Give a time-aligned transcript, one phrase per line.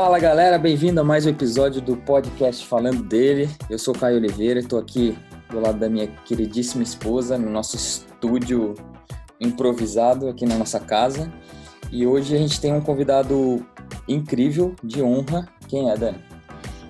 [0.00, 3.50] Fala galera, bem-vindo a mais um episódio do podcast Falando dele.
[3.68, 5.18] Eu sou Caio Oliveira, estou aqui
[5.50, 8.76] do lado da minha queridíssima esposa no nosso estúdio
[9.40, 11.28] improvisado aqui na nossa casa.
[11.90, 13.66] E hoje a gente tem um convidado
[14.06, 15.48] incrível, de honra.
[15.66, 16.22] Quem é, Dani?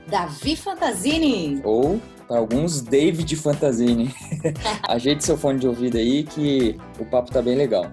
[0.07, 1.63] Davi Fantasini.
[1.65, 4.15] Ou, para alguns, David Fantasini.
[4.87, 7.91] Ajeite seu fone de ouvido aí que o papo tá bem legal.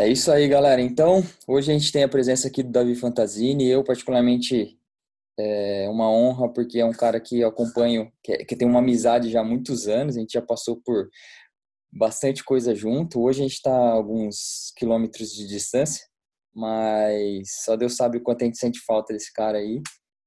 [0.00, 0.80] É isso aí, galera.
[0.80, 3.68] Então, hoje a gente tem a presença aqui do Davi Fantasini.
[3.68, 4.78] Eu, particularmente,
[5.38, 9.30] é uma honra, porque é um cara que eu acompanho, que, que tem uma amizade
[9.30, 10.16] já há muitos anos.
[10.16, 11.10] A gente já passou por
[11.92, 13.20] bastante coisa junto.
[13.20, 16.02] Hoje a gente está alguns quilômetros de distância,
[16.54, 19.82] mas só Deus sabe o quanto a gente sente falta desse cara aí.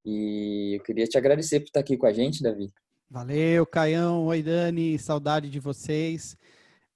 [0.06, 2.72] E eu queria te agradecer por estar aqui com a gente, Davi.
[3.10, 4.28] Valeu, Caião.
[4.28, 5.00] Oi, Dani.
[5.00, 6.38] Saudade de vocês.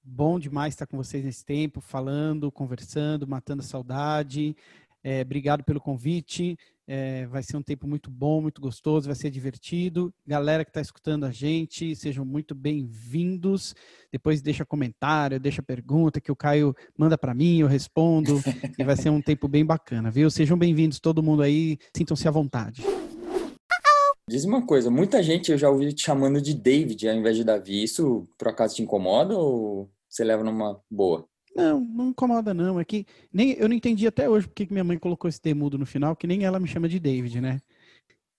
[0.09, 4.55] Bom demais estar com vocês nesse tempo, falando, conversando, matando a saudade.
[5.03, 6.57] É, obrigado pelo convite.
[6.87, 10.13] É, vai ser um tempo muito bom, muito gostoso, vai ser divertido.
[10.25, 13.75] Galera que está escutando a gente, sejam muito bem-vindos.
[14.09, 18.41] Depois deixa comentário, deixa pergunta que o Caio manda para mim, eu respondo.
[18.79, 20.31] e vai ser um tempo bem bacana, viu?
[20.31, 22.81] Sejam bem-vindos todo mundo aí, sintam-se à vontade.
[24.29, 27.43] Diz uma coisa, muita gente eu já ouvi te chamando de David ao invés de
[27.43, 27.83] Davi.
[27.83, 31.27] Isso por acaso te incomoda ou você leva numa boa?
[31.55, 32.79] Não, não incomoda não.
[32.79, 35.77] É que nem eu não entendi até hoje porque que minha mãe colocou esse demudo
[35.77, 37.59] no final, que nem ela me chama de David, né?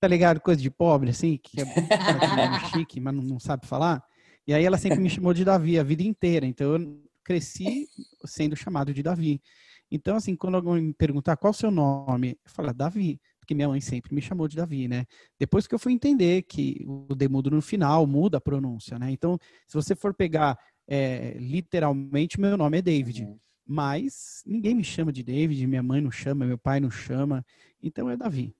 [0.00, 0.40] Tá ligado?
[0.40, 1.64] Coisa de pobre, assim, que é,
[2.70, 4.02] chique, mas não, não sabe falar.
[4.46, 6.46] E aí ela sempre me chamou de Davi a vida inteira.
[6.46, 7.88] Então eu cresci
[8.24, 9.42] sendo chamado de Davi.
[9.90, 13.54] Então, assim, quando alguém me perguntar qual o seu nome, eu falo, ah, Davi, porque
[13.54, 15.06] minha mãe sempre me chamou de Davi, né?
[15.38, 19.10] Depois que eu fui entender que o demudo no final muda a pronúncia, né?
[19.10, 23.24] Então, se você for pegar é, literalmente, meu nome é David.
[23.24, 23.38] Uhum.
[23.66, 27.44] Mas ninguém me chama de David, minha mãe não chama, meu pai não chama.
[27.82, 28.54] Então é Davi.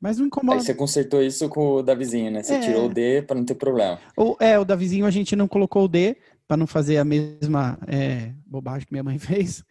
[0.00, 0.58] Mas não incomoda.
[0.58, 2.42] Aí você consertou isso com o Davizinho, né?
[2.42, 2.60] Você é...
[2.60, 4.00] tirou o D para não ter problema.
[4.16, 6.16] Ou, é, o Davizinho a gente não colocou o D
[6.48, 9.64] para não fazer a mesma é, bobagem que minha mãe fez.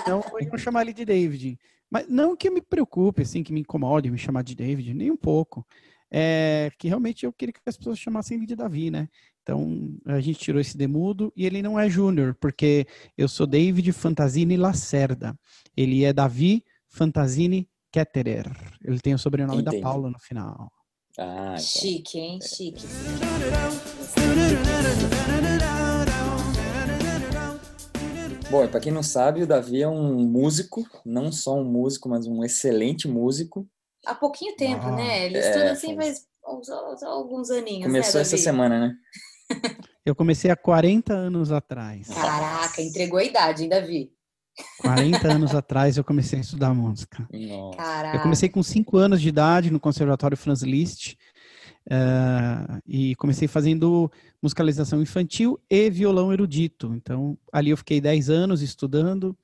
[0.00, 1.58] Então, eu ia chamar ele de David.
[1.90, 5.16] Mas não que me preocupe, assim, que me incomode me chamar de David, nem um
[5.16, 5.66] pouco.
[6.10, 9.08] É que realmente eu queria que as pessoas chamassem ele de Davi, né?
[9.42, 12.86] Então, a gente tirou esse demudo e ele não é Júnior, porque
[13.18, 15.36] eu sou David Fantasini Lacerda.
[15.76, 18.50] Ele é Davi Fantasini Ketterer.
[18.84, 19.78] Ele tem o sobrenome Entendi.
[19.78, 20.70] da Paula no final.
[21.18, 21.58] Ah, então.
[21.58, 22.38] Chique, hein?
[22.40, 22.86] Chique.
[28.48, 32.26] Bom, para quem não sabe, o Davi é um músico, não só um músico, mas
[32.26, 33.66] um excelente músico.
[34.06, 35.26] Há pouquinho tempo, ah, né?
[35.26, 36.26] Ele estuda é, assim faz
[37.02, 37.80] alguns aninhos.
[37.80, 38.94] Né, Começou né, essa semana, né?
[40.04, 42.08] Eu comecei há 40 anos atrás.
[42.08, 44.10] Caraca, entregou a idade, ainda vi.
[44.80, 47.26] 40 anos atrás eu comecei a estudar música.
[47.32, 51.16] Eu comecei com 5 anos de idade no Conservatório Franz Liszt
[51.86, 54.10] uh, e comecei fazendo
[54.42, 56.92] musicalização infantil e violão erudito.
[56.94, 59.36] Então, ali eu fiquei 10 anos estudando.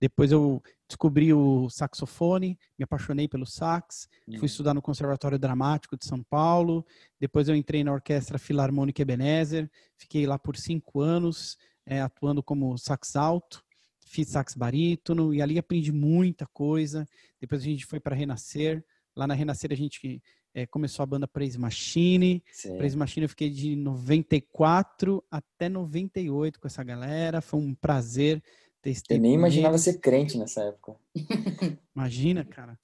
[0.00, 4.38] Depois eu descobri o saxofone, me apaixonei pelo sax, uhum.
[4.38, 6.86] fui estudar no Conservatório Dramático de São Paulo,
[7.20, 12.76] depois eu entrei na Orquestra Filarmônica Ebenezer, fiquei lá por cinco anos, é, atuando como
[12.78, 13.64] sax alto,
[14.06, 17.06] fiz sax barítono, e ali aprendi muita coisa,
[17.40, 20.22] depois a gente foi para Renascer, lá na Renascer a gente
[20.54, 22.78] é, começou a banda Praise Machine, Sim.
[22.78, 28.42] Praise Machine eu fiquei de 94 até 98 com essa galera, foi um prazer
[28.86, 29.82] Testei Eu nem imaginava eles.
[29.82, 30.94] ser crente nessa época.
[31.94, 32.78] Imagina, cara.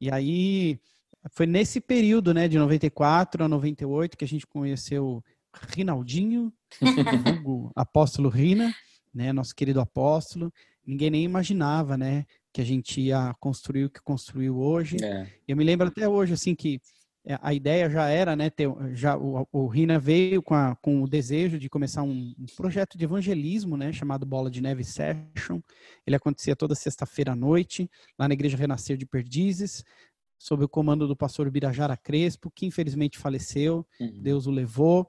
[0.00, 0.78] E aí,
[1.32, 5.20] foi nesse período, né, de 94 a 98, que a gente conheceu
[5.74, 6.52] Rinaldinho,
[7.44, 8.72] o apóstolo Rina,
[9.12, 10.52] né, nosso querido apóstolo.
[10.86, 14.96] Ninguém nem imaginava, né, que a gente ia construir o que construiu hoje.
[15.02, 15.26] É.
[15.48, 16.80] Eu me lembro até hoje, assim, que
[17.42, 21.08] a ideia já era, né, ter, já o, o Rina veio com, a, com o
[21.08, 25.60] desejo de começar um, um, projeto de evangelismo, né, chamado Bola de Neve Session.
[26.06, 29.84] Ele acontecia toda sexta-feira à noite, lá na Igreja Renascer de Perdizes,
[30.38, 34.22] sob o comando do pastor Birajara Crespo, que infelizmente faleceu, uhum.
[34.22, 35.06] Deus o levou,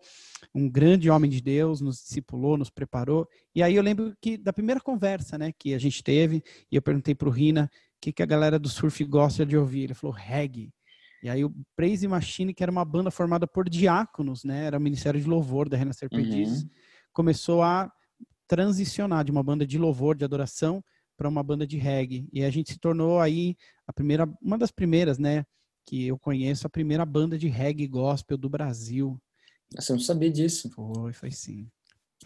[0.54, 3.30] um grande homem de Deus, nos discipulou, nos preparou.
[3.54, 6.82] E aí eu lembro que da primeira conversa, né, que a gente teve, e eu
[6.82, 9.84] perguntei para o Rina o que, que a galera do surf gosta de ouvir.
[9.84, 10.74] Ele falou reggae.
[11.22, 14.66] E aí o Praise Machine, que era uma banda formada por diáconos, né?
[14.66, 16.70] Era o Ministério de Louvor da Renascer Perdizes, uhum.
[17.12, 17.92] começou a
[18.48, 20.84] transicionar de uma banda de louvor, de adoração,
[21.16, 22.28] para uma banda de reggae.
[22.32, 23.56] E a gente se tornou aí
[23.86, 25.46] a primeira, uma das primeiras, né?
[25.86, 29.22] Que eu conheço, a primeira banda de reggae gospel do Brasil.
[29.76, 30.70] Você não sabia disso?
[30.72, 31.68] Foi, foi sim.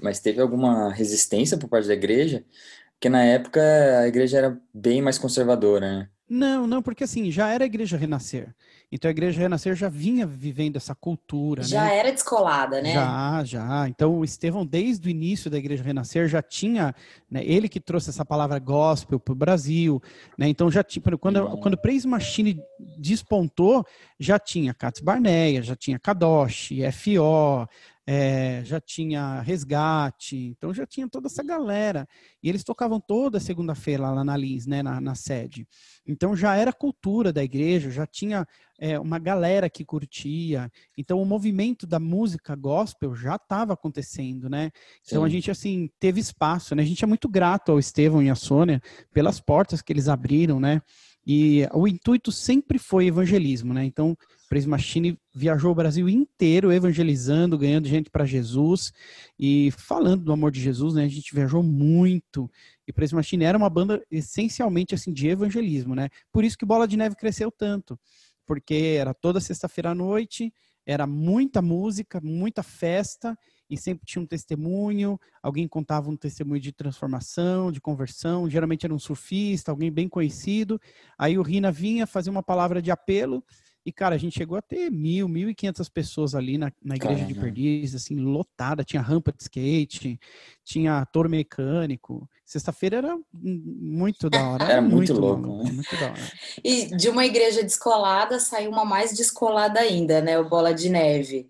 [0.02, 2.46] Mas teve alguma resistência por parte da igreja?
[2.94, 3.62] Porque na época
[4.00, 6.10] a igreja era bem mais conservadora, né?
[6.30, 8.56] Não, não, porque assim, já era a igreja renascer.
[8.92, 11.64] Então a igreja renascer já vinha vivendo essa cultura.
[11.64, 11.98] Já né?
[11.98, 12.94] era descolada, né?
[12.94, 13.90] Já, já.
[13.90, 16.96] Então o Estevão, desde o início da igreja renascer, já tinha,
[17.30, 20.02] né, ele que trouxe essa palavra gospel para o Brasil.
[20.38, 20.48] Né?
[20.48, 22.60] Então já tinha, quando, quando o Praise Machine
[22.98, 23.86] despontou,
[24.18, 27.68] já tinha Katz Barneia, já tinha Kadosh, FO,
[28.06, 32.08] é, já tinha resgate, então já tinha toda essa galera.
[32.42, 35.66] E eles tocavam toda segunda-feira lá na Lins, né, na, na, sede.
[36.06, 38.46] Então já era cultura da igreja, já tinha
[38.78, 40.70] é, uma galera que curtia.
[40.98, 44.70] Então o movimento da música gospel já estava acontecendo, né?
[45.06, 45.26] Então Sim.
[45.26, 46.84] a gente, assim, teve espaço, né?
[46.84, 48.82] A gente é muito grato ao Estevão e à Sônia
[49.14, 50.82] pelas portas que eles abriram, né?
[51.26, 53.86] E o intuito sempre foi evangelismo, né?
[53.86, 54.18] Então,
[54.54, 58.94] Praise Machine viajou o Brasil inteiro evangelizando, ganhando gente para Jesus
[59.40, 61.06] e falando do amor de Jesus, né?
[61.06, 62.48] A gente viajou muito.
[62.88, 66.08] E Praise Machine era uma banda essencialmente assim de evangelismo, né?
[66.32, 68.00] Por isso que Bola de Neve cresceu tanto,
[68.46, 70.54] porque era toda sexta-feira à noite,
[70.86, 73.36] era muita música, muita festa
[73.68, 78.94] e sempre tinha um testemunho, alguém contava um testemunho de transformação, de conversão, geralmente era
[78.94, 80.80] um surfista, alguém bem conhecido.
[81.18, 83.44] Aí o Rina vinha fazer uma palavra de apelo
[83.86, 86.96] e, cara, a gente chegou a ter mil, mil e quinhentas pessoas ali na, na
[86.96, 87.34] igreja Caramba.
[87.34, 88.84] de Perdiz, assim, lotada.
[88.84, 90.20] Tinha rampa de skate,
[90.64, 92.30] tinha touro mecânico.
[92.46, 94.64] Sexta-feira era muito da hora.
[94.64, 95.64] Era, muito, muito louco.
[95.64, 95.72] Né?
[95.72, 96.32] Muito da hora.
[96.64, 100.40] E de uma igreja descolada saiu uma mais descolada ainda, né?
[100.40, 101.48] O Bola de Neve.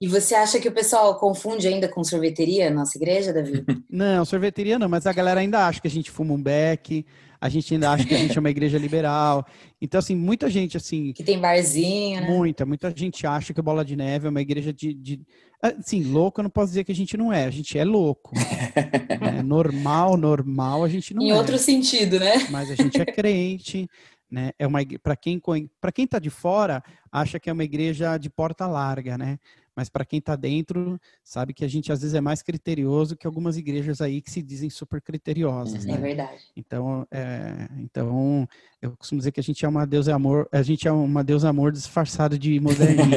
[0.00, 3.64] E você acha que o pessoal confunde ainda com sorveteria, nossa igreja, Davi?
[3.90, 7.06] Não, sorveteria não, mas a galera ainda acha que a gente fuma um beck,
[7.44, 9.46] a gente ainda acha que a gente é uma igreja liberal.
[9.78, 11.12] Então, assim, muita gente, assim...
[11.12, 12.26] Que tem barzinho, né?
[12.26, 14.94] Muita, muita gente acha que o Bola de Neve é uma igreja de...
[14.94, 15.20] de
[15.60, 18.32] assim, louco eu não posso dizer que a gente não é, a gente é louco.
[19.20, 21.34] é, normal, normal, a gente não em é.
[21.34, 22.48] Em outro sentido, né?
[22.48, 23.90] Mas a gente é crente,
[24.30, 24.52] né?
[24.58, 25.38] É uma para quem
[25.78, 26.82] para quem está de fora
[27.12, 29.38] acha que é uma igreja de porta larga, né?
[29.76, 33.26] Mas para quem está dentro, sabe que a gente às vezes é mais criterioso que
[33.26, 35.84] algumas igrejas aí que se dizem super criteriosas.
[35.84, 35.92] Uhum.
[35.92, 35.96] Né?
[35.96, 36.42] É verdade.
[36.56, 38.48] Então, é, então,
[38.80, 41.48] eu costumo dizer que a gente é uma deusa amor, a gente é uma deusa
[41.48, 43.14] amor disfarçado de modernismo.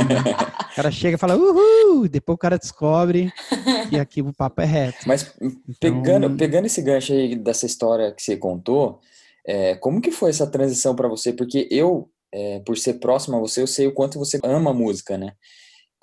[0.72, 2.08] o cara chega e fala, uhul!
[2.08, 3.32] Depois o cara descobre
[3.90, 5.08] que aqui o papo é reto.
[5.08, 5.32] Mas
[5.80, 9.00] pegando, então, pegando esse gancho aí dessa história que você contou,
[9.46, 11.32] é, como que foi essa transição para você?
[11.32, 15.18] Porque eu, é, por ser próximo a você, eu sei o quanto você ama música,
[15.18, 15.34] né?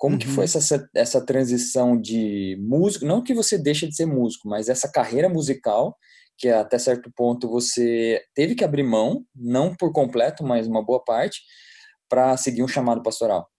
[0.05, 0.19] Como uhum.
[0.19, 0.51] que foi uhum.
[0.55, 3.05] essa, essa transição de músico?
[3.05, 5.97] Não que você deixe de ser músico, mas essa carreira musical
[6.37, 11.03] que até certo ponto você teve que abrir mão, não por completo, mas uma boa
[11.03, 11.41] parte,
[12.07, 13.49] para seguir um chamado pastoral.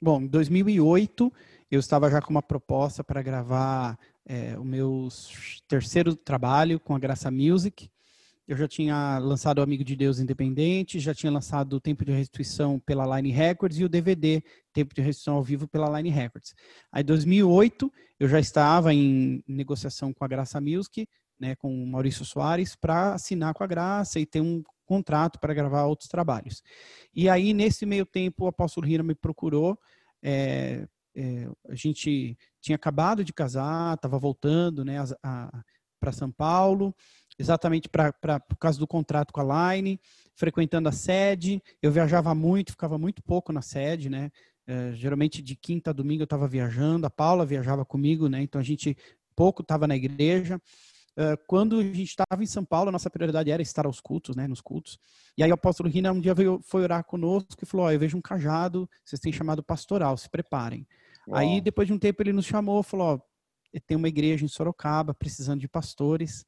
[0.00, 1.32] Bom, em 2008
[1.70, 3.96] eu estava já com uma proposta para gravar
[4.26, 5.06] é, o meu
[5.68, 7.88] terceiro trabalho com a Graça Music.
[8.46, 12.10] Eu já tinha lançado o Amigo de Deus Independente, já tinha lançado o Tempo de
[12.10, 14.42] Restituição pela Line Records e o DVD
[14.72, 16.52] Tempo de Restituição ao Vivo pela Line Records.
[16.90, 21.06] Aí, em 2008, eu já estava em negociação com a Graça Music,
[21.38, 25.54] né, com o Maurício Soares, para assinar com a Graça e ter um contrato para
[25.54, 26.62] gravar outros trabalhos.
[27.14, 29.78] E aí, nesse meio tempo, o apóstolo Rina me procurou.
[30.20, 34.96] É, é, a gente tinha acabado de casar, estava voltando né,
[36.00, 36.92] para São Paulo
[37.38, 40.00] exatamente para por causa do contrato com a Line,
[40.34, 41.62] frequentando a sede.
[41.80, 44.30] Eu viajava muito, ficava muito pouco na sede, né?
[44.66, 48.42] É, geralmente de quinta a domingo eu estava viajando, a Paula viajava comigo, né?
[48.42, 48.96] Então a gente
[49.34, 50.60] pouco estava na igreja.
[51.12, 54.34] Uh, quando a gente estava em São Paulo, a nossa prioridade era estar aos cultos,
[54.34, 54.98] né, nos cultos.
[55.36, 57.98] E aí o apóstolo Rina um dia veio, foi orar conosco e falou: oh, eu
[57.98, 60.86] vejo um cajado, vocês têm chamado pastoral, se preparem.
[61.28, 61.38] Uau.
[61.38, 65.12] Aí depois de um tempo ele nos chamou, falou: oh, tem uma igreja em Sorocaba
[65.12, 66.46] precisando de pastores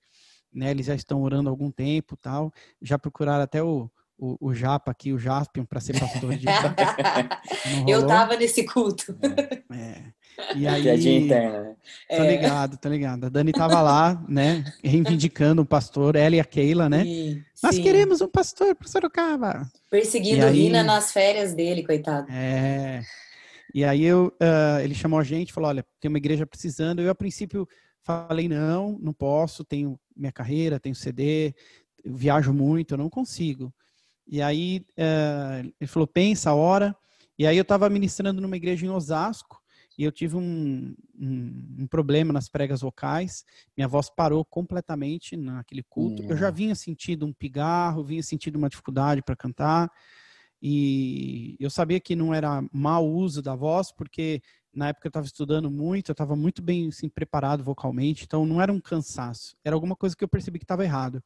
[0.55, 0.71] né?
[0.71, 2.53] Eles já estão orando há algum tempo, tal.
[2.81, 6.47] Já procuraram até o, o, o Japa aqui, o Jaspion, para ser pastor de.
[7.89, 9.17] Eu tava nesse culto.
[9.71, 9.77] É.
[9.77, 10.05] é.
[10.57, 11.75] E aí, Piadinha interna, né?
[12.09, 12.37] Tô é.
[12.37, 13.27] ligado, tô ligado.
[13.27, 17.05] A Dani tava lá, né, reivindicando o pastor, ela e a Keila, né?
[17.05, 17.83] Sim, Nós sim.
[17.83, 19.67] queremos um pastor para Sorocaba.
[19.91, 22.27] Perseguindo o Rina nas férias dele, coitado.
[22.31, 23.03] É.
[23.73, 27.03] E aí eu, uh, ele chamou a gente, falou, olha, tem uma igreja precisando.
[27.03, 27.69] Eu, a princípio,
[28.05, 31.55] falei, não, não posso, tenho minha carreira, tenho CD,
[32.05, 33.75] viajo muito, eu não consigo.
[34.27, 36.97] E aí uh, ele falou, pensa a hora.
[37.39, 39.61] E aí eu estava ministrando numa igreja em Osasco
[39.99, 43.45] e eu tive um, um, um, problema nas pregas vocais.
[43.77, 46.23] Minha voz parou completamente naquele culto.
[46.23, 49.91] Eu já vinha sentindo um pigarro, vinha sentindo uma dificuldade para cantar.
[50.61, 54.41] E eu sabia que não era mau uso da voz, porque
[54.75, 58.61] na época eu estava estudando muito, eu estava muito bem assim, preparado vocalmente, então não
[58.61, 61.23] era um cansaço, era alguma coisa que eu percebi que estava errado.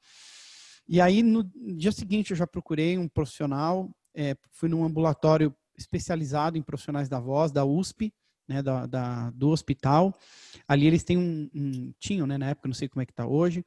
[0.88, 1.44] E aí, no
[1.76, 7.20] dia seguinte, eu já procurei um profissional, é, fui num ambulatório especializado em profissionais da
[7.20, 8.12] voz, da USP,
[8.48, 10.18] né, da, da do hospital.
[10.66, 13.26] Ali eles têm um, um tinham, né, na época, não sei como é que está
[13.26, 13.64] hoje,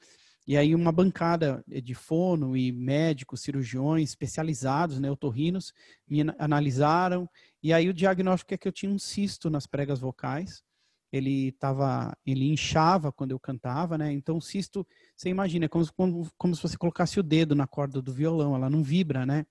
[0.47, 5.73] e aí uma bancada de fono e médicos, cirurgiões especializados, né, otorrinos,
[6.07, 7.29] me analisaram,
[7.61, 10.63] e aí o diagnóstico é que eu tinha um cisto nas pregas vocais,
[11.11, 14.13] ele tava, ele inchava quando eu cantava, né?
[14.13, 17.67] Então o cisto, você imagina, é como, como, como se você colocasse o dedo na
[17.67, 19.45] corda do violão, ela não vibra, né?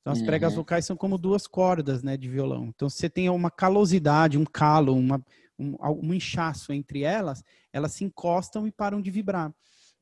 [0.00, 0.58] Então as pregas uhum.
[0.58, 2.66] vocais são como duas cordas, né, de violão.
[2.74, 5.20] Então você tem uma calosidade, um calo, uma,
[5.58, 9.52] um, um inchaço entre elas, elas se encostam e param de vibrar.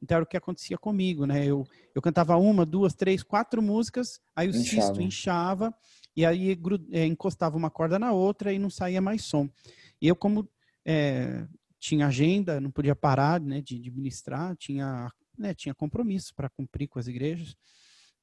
[0.04, 1.46] Então era o que acontecia comigo, né?
[1.46, 4.86] Eu, eu cantava uma, duas, três, quatro músicas, aí o inchava.
[4.86, 5.74] cisto inchava
[6.14, 6.56] e aí
[6.92, 9.48] é, encostava uma corda na outra e não saía mais som.
[10.00, 10.46] E eu como
[10.84, 11.46] é,
[11.78, 16.86] tinha agenda, não podia parar né, de, de ministrar, tinha, né, tinha compromisso para cumprir
[16.86, 17.56] com as igrejas.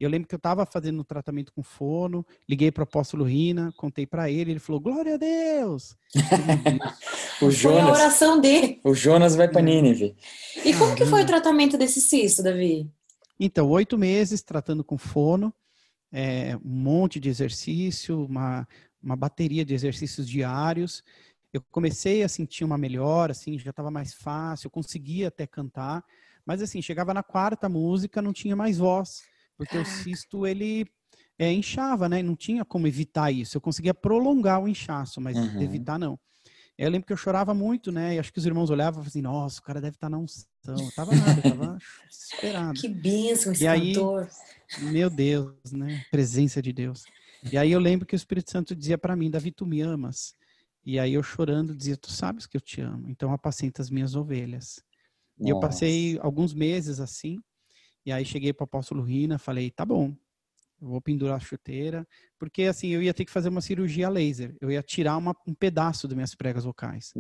[0.04, 3.74] Eu lembro que eu estava fazendo um tratamento com fono, liguei para o apóstolo Rina,
[3.78, 5.96] contei para ele, ele falou, glória a Deus!
[7.42, 8.80] o Jonas, foi a oração dele.
[8.84, 9.64] O Jonas vai para é.
[9.64, 10.16] Nínive.
[10.66, 12.90] E como ah, que foi o tratamento desse cisto, Davi?
[13.40, 15.54] Então, oito meses tratando com fono,
[16.12, 18.68] é, um monte de exercício, uma,
[19.02, 21.04] uma bateria de exercícios diários
[21.54, 26.04] eu comecei a sentir uma melhora, assim, já estava mais fácil, eu conseguia até cantar,
[26.46, 29.24] mas assim, chegava na quarta música, não tinha mais voz,
[29.62, 30.88] porque o cisto, ele
[31.38, 32.24] é, inchava, né?
[32.24, 33.56] Não tinha como evitar isso.
[33.56, 35.62] Eu conseguia prolongar o inchaço, mas uhum.
[35.62, 36.20] evitar não.
[36.76, 38.16] Eu lembro que eu chorava muito, né?
[38.16, 40.18] E acho que os irmãos olhavam e assim, nossa, o cara deve estar tá na
[40.18, 40.48] unção.
[40.66, 41.78] Eu tava nada, eu tava
[42.10, 42.74] desesperado.
[42.74, 44.28] Que bênção esse e aí, cantor.
[44.80, 46.04] Meu Deus, né?
[46.10, 47.04] Presença de Deus.
[47.52, 50.34] E aí eu lembro que o Espírito Santo dizia para mim, Davi, tu me amas.
[50.84, 54.16] E aí eu chorando dizia, tu sabes que eu te amo, então apacenta as minhas
[54.16, 54.84] ovelhas.
[55.38, 55.48] Nossa.
[55.48, 57.40] E eu passei alguns meses assim,
[58.06, 60.16] e aí cheguei para o apóstolo Rina, falei, tá bom,
[60.82, 62.08] eu vou pendurar a chuteira,
[62.40, 65.54] porque assim, eu ia ter que fazer uma cirurgia laser, eu ia tirar uma, um
[65.54, 67.14] pedaço das minhas pregas vocais.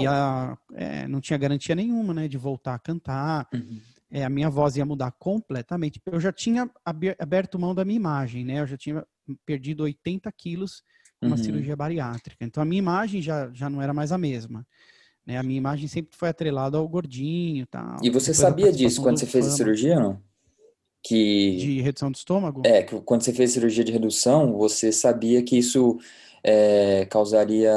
[0.00, 3.80] E a, é, não tinha garantia nenhuma, né, de voltar a cantar, uhum.
[4.10, 6.00] é, a minha voz ia mudar completamente.
[6.06, 6.70] Eu já tinha
[7.18, 9.04] aberto mão da minha imagem, né, eu já tinha
[9.44, 10.82] perdido 80 quilos
[11.20, 11.42] uma uhum.
[11.42, 12.44] cirurgia bariátrica.
[12.44, 14.66] Então a minha imagem já, já não era mais a mesma.
[15.26, 15.38] Né?
[15.38, 17.98] A minha imagem sempre foi atrelada ao gordinho tal.
[18.02, 20.20] E você sabia disso quando você fez a cirurgia, não?
[21.04, 21.56] Que...
[21.56, 22.62] De redução do estômago?
[22.64, 25.98] É, que quando você fez a cirurgia de redução, você sabia que isso
[26.44, 27.72] é, causaria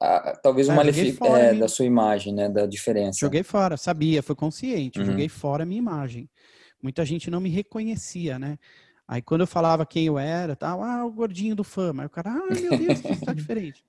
[0.00, 2.48] a, talvez um é, malefício é, da sua imagem, né?
[2.48, 3.18] Da diferença.
[3.18, 4.98] Joguei fora, sabia, foi consciente.
[4.98, 5.06] Uhum.
[5.06, 6.28] Joguei fora a minha imagem.
[6.82, 8.58] Muita gente não me reconhecia, né?
[9.08, 12.02] Aí quando eu falava quem eu era, tal, ah, o gordinho do fama.
[12.02, 13.84] Aí o cara, ah, meu Deus, isso tá diferente.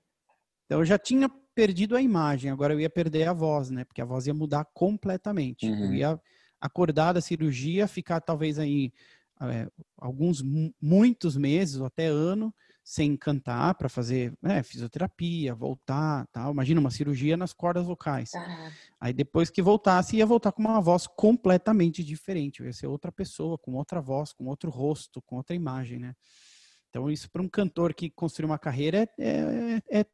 [0.64, 3.84] Então eu já tinha perdido a imagem, agora eu ia perder a voz, né?
[3.84, 5.66] Porque a voz ia mudar completamente.
[5.66, 5.86] Uhum.
[5.86, 6.20] Eu ia
[6.60, 8.92] acordar da cirurgia, ficar talvez aí
[9.40, 10.40] é, alguns,
[10.80, 16.52] muitos meses ou até ano sem cantar para fazer né, fisioterapia, voltar, tal.
[16.52, 18.30] Imagina uma cirurgia nas cordas vocais.
[19.00, 22.62] Aí depois que voltasse, ia voltar com uma voz completamente diferente.
[22.62, 26.14] ia ser outra pessoa, com outra voz, com outro rosto, com outra imagem, né?
[26.88, 30.06] Então isso para um cantor que construiu uma carreira é, é, é,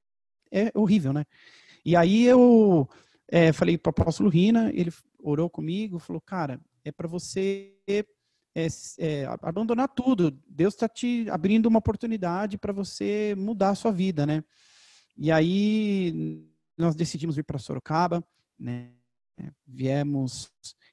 [0.54, 1.24] é horrível, né?
[1.84, 2.88] E aí eu
[3.28, 7.74] é, falei para o apóstolo Rina, ele orou comigo, falou, cara, é para você
[8.54, 8.66] é,
[8.98, 10.30] é, abandonar tudo.
[10.48, 14.44] Deus está te abrindo uma oportunidade para você mudar a sua vida, né?
[15.16, 16.46] E aí
[16.76, 18.24] nós decidimos vir para Sorocaba,
[18.58, 18.92] né?
[19.66, 20.50] Viemos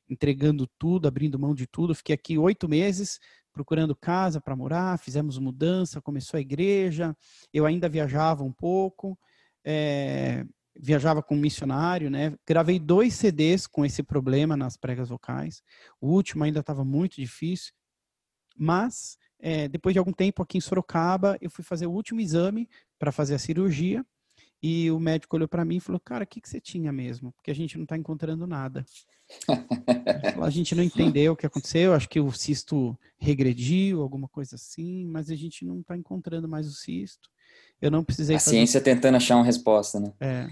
[0.10, 1.94] entregando tudo, abrindo mão de tudo.
[1.94, 3.20] Fiquei aqui oito meses
[3.54, 7.16] procurando casa para morar, fizemos mudança, começou a igreja.
[7.54, 9.18] Eu ainda viajava um pouco.
[9.64, 12.36] É, viajava com missionário, né?
[12.48, 15.62] Gravei dois CDs com esse problema nas pregas vocais.
[16.00, 17.74] O último ainda estava muito difícil,
[18.58, 22.70] mas é, depois de algum tempo aqui em Sorocaba, eu fui fazer o último exame
[22.98, 24.06] para fazer a cirurgia
[24.64, 27.32] e o médico olhou para mim e falou: Cara, o que, que você tinha mesmo?
[27.32, 28.86] Porque a gente não está encontrando nada.
[30.42, 35.06] A gente não entendeu o que aconteceu, acho que o cisto regrediu, alguma coisa assim,
[35.06, 37.30] mas a gente não está encontrando mais o cisto.
[37.82, 38.36] Eu não precisei.
[38.36, 38.52] A fazer...
[38.52, 40.14] ciência tentando achar uma resposta, né?
[40.20, 40.50] É.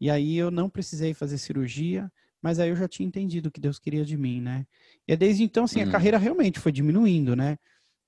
[0.00, 2.10] E aí eu não precisei fazer cirurgia,
[2.42, 4.66] mas aí eu já tinha entendido o que Deus queria de mim, né?
[5.06, 5.92] E desde então, assim, a uhum.
[5.92, 7.58] carreira realmente foi diminuindo, né?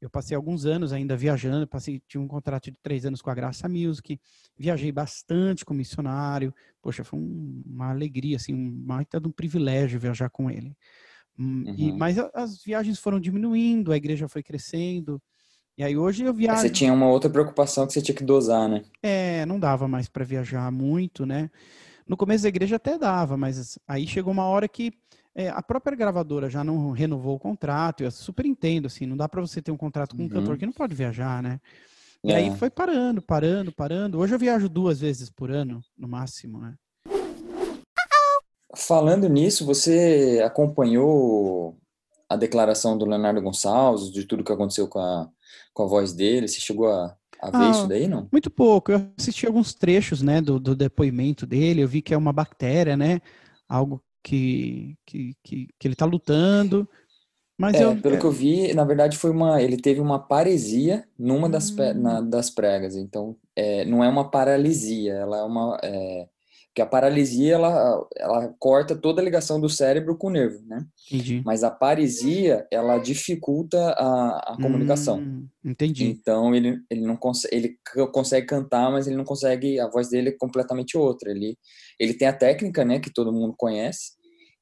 [0.00, 3.34] Eu passei alguns anos ainda viajando, passei, tive um contrato de três anos com a
[3.34, 4.20] Graça Music,
[4.56, 9.98] viajei bastante com missionário, poxa, foi um, uma alegria, assim, um baita de um privilégio
[9.98, 10.76] viajar com ele.
[11.38, 11.74] Hum, uhum.
[11.76, 15.20] E, mas as viagens foram diminuindo, a igreja foi crescendo,
[15.78, 16.62] E aí hoje eu viajo.
[16.62, 18.82] Você tinha uma outra preocupação que você tinha que dosar, né?
[19.02, 21.50] É, não dava mais para viajar muito, né?
[22.08, 24.92] No começo da igreja até dava, mas aí chegou uma hora que
[25.34, 28.02] é, a própria gravadora já não renovou o contrato.
[28.02, 30.30] Eu super entendo, assim, não dá para você ter um contrato com um uhum.
[30.30, 31.60] cantor que não pode viajar, né?
[32.24, 32.36] E é.
[32.36, 34.18] aí foi parando, parando, parando.
[34.18, 36.74] Hoje eu viajo duas vezes por ano, no máximo, né?
[38.74, 41.76] Falando nisso, você acompanhou
[42.28, 45.28] a declaração do Leonardo Gonçalves, de tudo que aconteceu com a,
[45.72, 46.48] com a voz dele?
[46.48, 48.28] Você chegou a, a ver ah, isso daí, não?
[48.30, 48.92] Muito pouco.
[48.92, 51.82] Eu assisti alguns trechos, né, do, do depoimento dele.
[51.82, 53.20] Eu vi que é uma bactéria, né?
[53.68, 56.88] Algo que, que, que, que ele está lutando.
[57.58, 58.18] Mas é, eu, pelo é...
[58.18, 61.94] que eu vi, na verdade foi uma, ele teve uma paresia numa das, hum.
[61.94, 62.96] na, das pregas.
[62.96, 66.28] Então, é, não é uma paralisia, ela é uma, é,
[66.76, 70.84] porque a paralisia, ela, ela corta toda a ligação do cérebro com o nervo, né?
[71.10, 71.40] Entendi.
[71.42, 75.18] Mas a paresia, ela dificulta a, a comunicação.
[75.18, 76.04] Hum, entendi.
[76.04, 77.78] Então, ele, ele não consegue, ele
[78.12, 81.30] consegue cantar, mas ele não consegue, a voz dele é completamente outra.
[81.30, 81.56] Ele,
[81.98, 84.12] ele tem a técnica, né, que todo mundo conhece,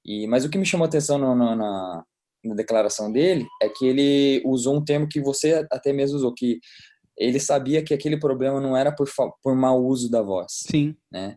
[0.06, 2.04] e, mas o que me chamou a atenção no, no, na,
[2.44, 6.60] na declaração dele é que ele usou um termo que você até mesmo usou, que
[7.18, 9.08] ele sabia que aquele problema não era por,
[9.42, 10.62] por mau uso da voz.
[10.70, 10.94] Sim.
[11.10, 11.34] Né?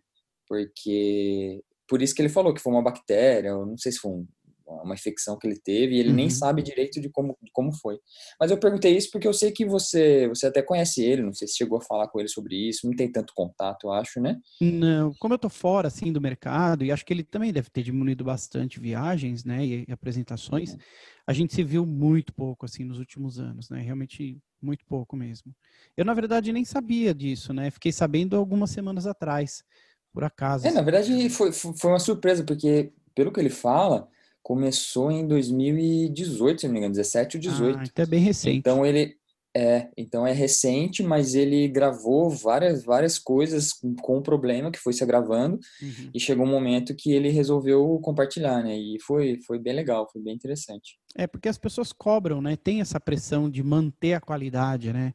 [0.47, 4.11] Porque por isso que ele falou que foi uma bactéria, eu não sei se foi
[4.11, 4.27] um,
[4.67, 6.15] uma infecção que ele teve, e ele uhum.
[6.15, 7.97] nem sabe direito de como, de como foi.
[8.39, 11.47] Mas eu perguntei isso porque eu sei que você você até conhece ele, não sei
[11.47, 14.37] se chegou a falar com ele sobre isso, não tem tanto contato, eu acho, né?
[14.61, 17.83] Não, como eu tô fora, assim, do mercado, e acho que ele também deve ter
[17.83, 20.79] diminuído bastante viagens, né, e, e apresentações, uhum.
[21.25, 25.55] a gente se viu muito pouco, assim, nos últimos anos, né, realmente muito pouco mesmo.
[25.95, 29.63] Eu, na verdade, nem sabia disso, né, fiquei sabendo algumas semanas atrás,
[30.17, 30.65] por acaso.
[30.65, 34.07] É, na verdade foi, foi uma surpresa, porque pelo que ele fala,
[34.41, 37.77] começou em 2018, se não me engano, 17 ou 18.
[37.77, 38.57] Ah, então é bem recente.
[38.57, 39.15] Então ele
[39.55, 44.79] é, então é recente, mas ele gravou várias várias coisas com, com o problema que
[44.79, 46.09] foi se agravando uhum.
[46.11, 48.75] e chegou um momento que ele resolveu compartilhar, né?
[48.75, 50.97] E foi foi bem legal, foi bem interessante.
[51.15, 52.55] É porque as pessoas cobram, né?
[52.55, 55.13] Tem essa pressão de manter a qualidade, né?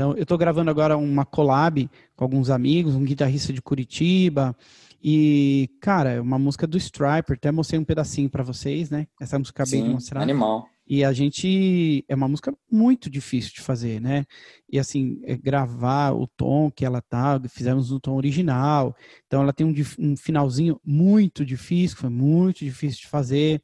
[0.00, 4.56] Então, eu estou gravando agora uma collab com alguns amigos, um guitarrista de Curitiba.
[5.04, 9.06] E, cara, é uma música do Striper, até mostrei um pedacinho para vocês, né?
[9.20, 10.22] Essa música acabei Sim, de mostrar.
[10.22, 10.66] Animal.
[10.88, 12.02] E a gente.
[12.08, 14.24] É uma música muito difícil de fazer, né?
[14.72, 18.96] E assim, é gravar o tom que ela tá, fizemos no tom original.
[19.26, 23.62] Então ela tem um, um finalzinho muito difícil, foi muito difícil de fazer.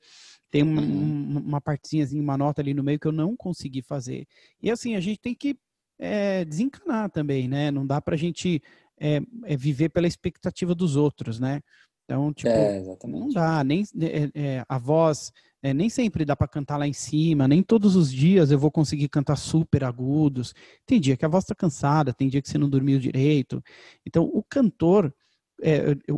[0.50, 1.42] Tem uma, uhum.
[1.46, 4.26] uma partezinha, uma nota ali no meio que eu não consegui fazer.
[4.62, 5.56] E assim, a gente tem que
[5.98, 7.70] é, desencanar também, né?
[7.70, 8.62] Não dá para a gente
[9.00, 11.60] é, é, viver pela expectativa dos outros, né?
[12.04, 15.32] Então, tipo, é, não dá, nem é, é, a voz,
[15.74, 19.08] nem sempre dá para cantar lá em cima, nem todos os dias eu vou conseguir
[19.08, 20.54] cantar super agudos.
[20.86, 23.60] Tem dia que a voz está cansada, tem dia que você não dormiu direito.
[24.06, 25.12] Então, o cantor,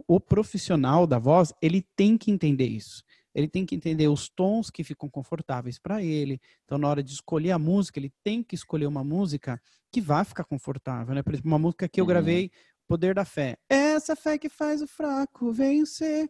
[0.06, 3.02] o profissional da voz, ele tem que entender isso
[3.34, 6.40] ele tem que entender os tons que ficam confortáveis para ele.
[6.64, 9.60] Então, na hora de escolher a música, ele tem que escolher uma música
[9.92, 11.22] que vai ficar confortável, né?
[11.22, 12.08] Por exemplo, uma música que eu uhum.
[12.08, 12.50] gravei,
[12.86, 13.58] Poder da Fé.
[13.68, 16.28] Essa fé que faz o fraco vencer.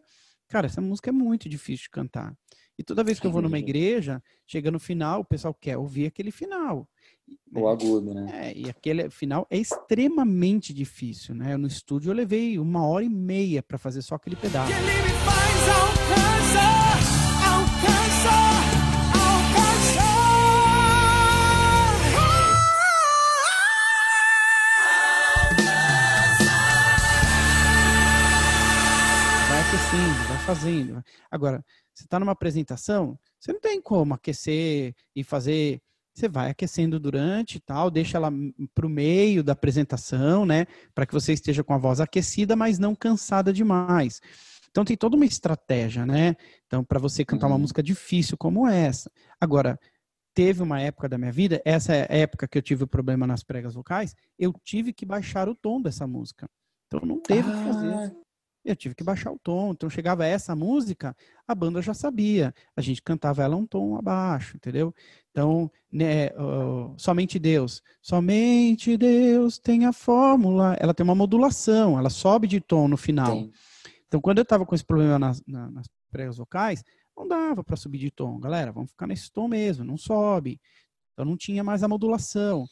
[0.49, 2.35] Cara, essa música é muito difícil de cantar.
[2.77, 6.05] E toda vez que eu vou numa igreja, chega no final, o pessoal quer ouvir
[6.07, 6.87] aquele final.
[7.53, 8.47] O agudo, né?
[8.47, 11.55] É, e aquele final é extremamente difícil, né?
[11.55, 14.71] No estúdio eu levei uma hora e meia para fazer só aquele pedaço.
[14.71, 16.88] Que ele me faz alcançar, alcançar,
[30.55, 31.03] fazendo.
[31.29, 35.81] Agora, você está numa apresentação, você não tem como aquecer e fazer
[36.11, 38.29] você vai aquecendo durante e tal, deixa ela
[38.75, 40.65] para o meio da apresentação, né?
[40.93, 44.19] Para que você esteja com a voz aquecida, mas não cansada demais.
[44.69, 46.35] Então tem toda uma estratégia, né?
[46.67, 47.61] Então, para você cantar uma uhum.
[47.61, 49.09] música difícil como essa.
[49.39, 49.79] Agora,
[50.33, 53.25] teve uma época da minha vida, essa é a época que eu tive o problema
[53.25, 56.49] nas pregas vocais, eu tive que baixar o tom dessa música.
[56.87, 58.15] Então não teve o que fazer.
[58.63, 59.71] Eu tive que baixar o tom.
[59.71, 61.15] Então chegava essa música,
[61.47, 62.53] a banda já sabia.
[62.75, 64.93] A gente cantava ela um tom abaixo, entendeu?
[65.31, 67.81] Então, né, uh, somente Deus.
[68.01, 70.75] Somente Deus tem a fórmula.
[70.79, 73.33] Ela tem uma modulação, ela sobe de tom no final.
[73.35, 73.51] Sim.
[74.07, 76.83] Então, quando eu estava com esse problema nas, nas pregas vocais,
[77.15, 78.39] não dava para subir de tom.
[78.39, 80.59] Galera, vamos ficar nesse tom mesmo, não sobe.
[81.13, 82.65] Então, não tinha mais a modulação.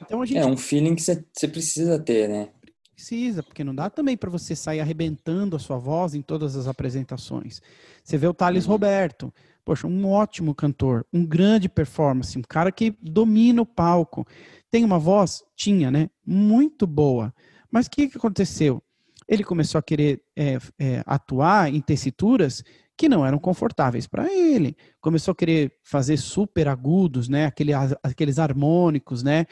[0.00, 0.38] Então, a gente...
[0.38, 2.50] É um feeling que você precisa ter, né?
[2.96, 6.66] Precisa, porque não dá também para você sair arrebentando a sua voz em todas as
[6.66, 7.60] apresentações.
[8.02, 8.72] Você vê o Thales uhum.
[8.72, 9.32] Roberto.
[9.62, 14.26] poxa, um ótimo cantor, um grande performance, um cara que domina o palco.
[14.70, 15.44] Tem uma voz?
[15.54, 16.08] Tinha, né?
[16.24, 17.34] Muito boa.
[17.70, 18.82] Mas o que, que aconteceu?
[19.28, 22.64] Ele começou a querer é, é, atuar em tessituras
[22.96, 24.74] que não eram confortáveis para ele.
[25.02, 27.44] Começou a querer fazer super agudos, né?
[27.44, 29.44] Aquele, aqueles harmônicos, né?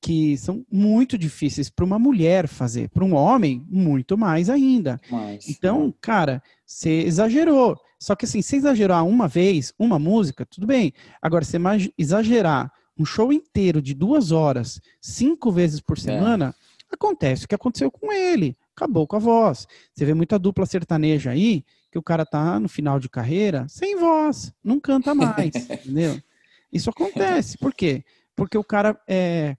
[0.00, 2.88] Que são muito difíceis para uma mulher fazer.
[2.88, 5.00] Para um homem, muito mais ainda.
[5.10, 7.76] Mais, então, cara, você exagerou.
[7.98, 10.92] Só que assim, se exagerar uma vez, uma música, tudo bem.
[11.20, 11.58] Agora, você
[11.96, 16.00] exagerar um show inteiro de duas horas, cinco vezes por é.
[16.00, 16.54] semana,
[16.90, 16.94] é.
[16.94, 18.56] acontece o que aconteceu com ele.
[18.76, 19.66] Acabou com a voz.
[19.92, 23.96] Você vê muita dupla sertaneja aí, que o cara tá no final de carreira sem
[23.96, 26.20] voz, não canta mais, entendeu?
[26.72, 27.56] Isso acontece.
[27.58, 28.04] Por quê?
[28.36, 29.56] Porque o cara é,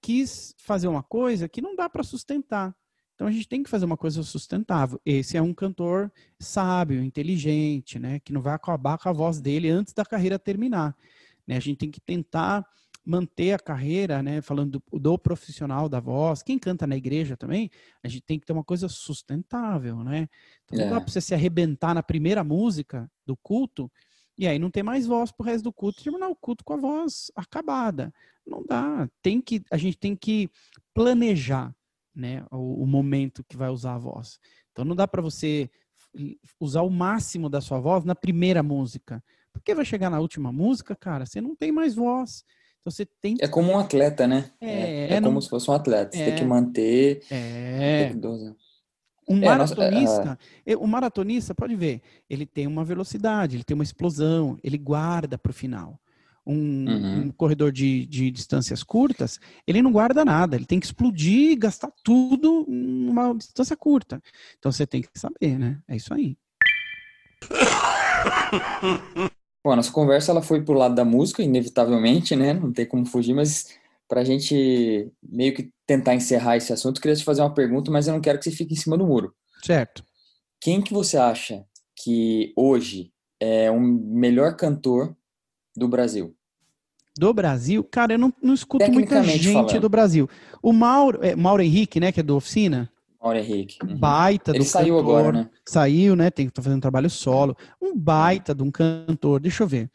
[0.00, 2.74] quis fazer uma coisa que não dá para sustentar.
[3.14, 5.00] Então a gente tem que fazer uma coisa sustentável.
[5.04, 8.20] Esse é um cantor sábio, inteligente, né?
[8.20, 10.96] Que não vai acabar com a voz dele antes da carreira terminar.
[11.44, 11.56] Né?
[11.56, 12.64] A gente tem que tentar
[13.04, 14.40] manter a carreira, né?
[14.40, 17.70] Falando do, do, profissional da voz, quem canta na igreja também,
[18.04, 20.28] a gente tem que ter uma coisa sustentável, né?
[20.64, 20.82] Então é.
[20.82, 21.00] não dá é.
[21.00, 23.90] para você se arrebentar na primeira música do culto
[24.38, 26.76] e aí não ter mais voz pro resto do culto, terminar o culto com a
[26.76, 28.14] voz acabada.
[28.48, 29.08] Não dá.
[29.22, 30.50] Tem que, a gente tem que
[30.94, 31.74] planejar
[32.14, 34.38] né, o, o momento que vai usar a voz.
[34.72, 35.70] Então não dá para você
[36.58, 40.96] usar o máximo da sua voz na primeira música, porque vai chegar na última música,
[40.96, 42.42] cara, você não tem mais voz.
[42.80, 44.50] Então você tem É como um atleta, né?
[44.60, 45.40] É, é, é como não...
[45.40, 46.16] se fosse um atleta.
[46.16, 47.22] Você é, tem que manter.
[47.30, 48.12] É.
[49.28, 53.84] Um é, maratonista, é, o maratonista, pode ver, ele tem uma velocidade, ele tem uma
[53.84, 56.00] explosão, ele guarda para o final
[56.48, 57.20] um, uhum.
[57.24, 61.56] um corredor de, de, distâncias curtas, ele não guarda nada, ele tem que explodir e
[61.56, 64.22] gastar tudo numa distância curta.
[64.58, 65.78] Então você tem que saber, né?
[65.86, 66.36] É isso aí.
[69.62, 72.54] Bom, a nossa conversa ela foi pro lado da música, inevitavelmente, né?
[72.54, 73.76] Não tem como fugir, mas
[74.08, 77.90] para a gente meio que tentar encerrar esse assunto, eu queria te fazer uma pergunta,
[77.90, 79.34] mas eu não quero que você fique em cima do muro.
[79.62, 80.02] Certo.
[80.60, 85.14] Quem que você acha que hoje é o melhor cantor
[85.76, 86.34] do Brasil?
[87.18, 89.80] Do Brasil, cara, eu não, não escuto muita gente falando.
[89.80, 90.28] do Brasil.
[90.62, 92.90] O Mauro, é, Mauro Henrique, né, que é do Oficina.
[93.20, 93.78] Mauro Henrique.
[93.84, 93.98] Uhum.
[93.98, 95.50] Baita Ele saiu cantor, agora, né?
[95.66, 96.30] Saiu, né?
[96.30, 97.56] Tem que tá fazendo um trabalho solo.
[97.82, 99.40] Um baita de um cantor.
[99.40, 99.90] Deixa eu ver.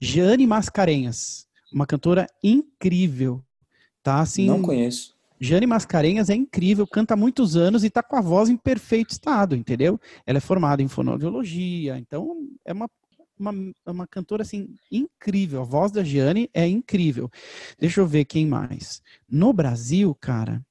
[0.00, 3.42] Jane Mascarenhas, uma cantora incrível.
[4.02, 4.46] Tá assim.
[4.46, 5.14] Não conheço.
[5.38, 9.10] Jane Mascarenhas é incrível, canta há muitos anos e tá com a voz em perfeito
[9.10, 10.00] estado, entendeu?
[10.24, 12.88] Ela é formada em fonoaudiologia, então é uma
[13.42, 15.62] uma, uma cantora assim incrível.
[15.62, 17.30] A voz da Gianni é incrível.
[17.78, 19.02] Deixa eu ver quem mais.
[19.28, 20.62] No Brasil, cara.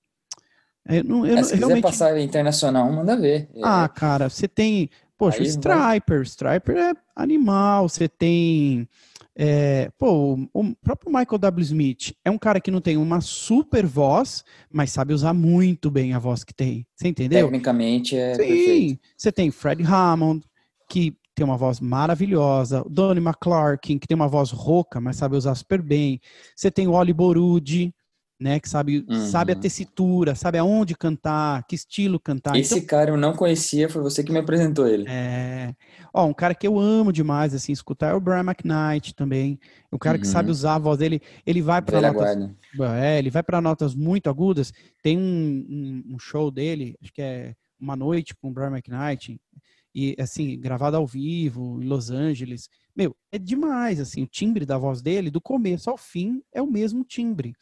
[0.87, 1.81] Eu não, eu, é, se realmente...
[1.81, 3.49] quiser passar internacional, manda ver.
[3.53, 3.61] É.
[3.63, 4.89] Ah, cara, você tem.
[5.17, 6.17] Poxa, Aí Striper.
[6.17, 6.23] Vai...
[6.23, 7.87] Striper é animal.
[7.87, 8.87] Você tem.
[9.35, 11.63] É, pô, o próprio Michael W.
[11.63, 16.13] Smith é um cara que não tem uma super voz, mas sabe usar muito bem
[16.13, 16.85] a voz que tem.
[16.95, 17.45] Você entendeu?
[17.45, 18.33] Tecnicamente é.
[18.33, 18.41] Sim.
[18.41, 18.99] Perfeito.
[19.15, 20.43] Você tem Fred Hammond,
[20.89, 22.85] que tem uma voz maravilhosa.
[22.87, 26.21] Donnie McClarkin, que tem uma voz rouca, mas sabe usar super bem.
[26.55, 27.91] Você tem o Oli Borudi,
[28.39, 29.25] né, que sabe, uhum.
[29.25, 32.55] sabe a tessitura, sabe aonde cantar, que estilo cantar.
[32.55, 35.05] Esse então, cara eu não conhecia, foi você que me apresentou ele.
[35.09, 35.73] É.
[36.13, 39.59] Ó, um cara que eu amo demais, assim, escutar é o Brian McKnight também.
[39.91, 40.21] O cara uhum.
[40.21, 40.51] que sabe uhum.
[40.51, 42.51] usar a voz dele, ele vai para notas.
[42.99, 44.71] É, ele vai para notas muito agudas.
[45.01, 49.39] Tem um, um, um, show dele, acho que é Uma Noite com o Brian McKnight
[49.93, 52.69] e assim, gravado ao vivo em Los Angeles.
[52.95, 56.67] Meu, é demais assim, o timbre da voz dele do começo ao fim é o
[56.67, 57.53] mesmo timbre.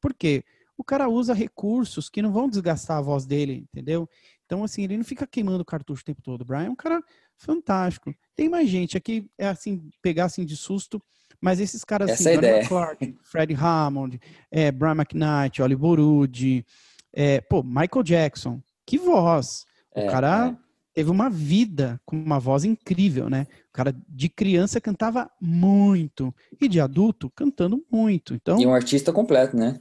[0.00, 0.44] Por quê?
[0.76, 4.08] O cara usa recursos que não vão desgastar a voz dele, entendeu?
[4.44, 6.42] Então assim, ele não fica queimando o cartucho o tempo todo.
[6.42, 7.02] O Brian é um cara
[7.36, 8.14] fantástico.
[8.34, 11.02] Tem mais gente aqui é assim, pegar assim de susto,
[11.40, 14.20] mas esses caras Essa assim, é Clark, Fred Hammond,
[14.50, 16.64] é, Brian McKnight, Oliver Wood,
[17.12, 19.64] é, pô, Michael Jackson, que voz.
[19.94, 20.65] O é, cara é
[20.96, 23.46] teve uma vida com uma voz incrível, né?
[23.68, 28.32] O cara de criança cantava muito e de adulto cantando muito.
[28.32, 29.78] Então, e um artista completo, né?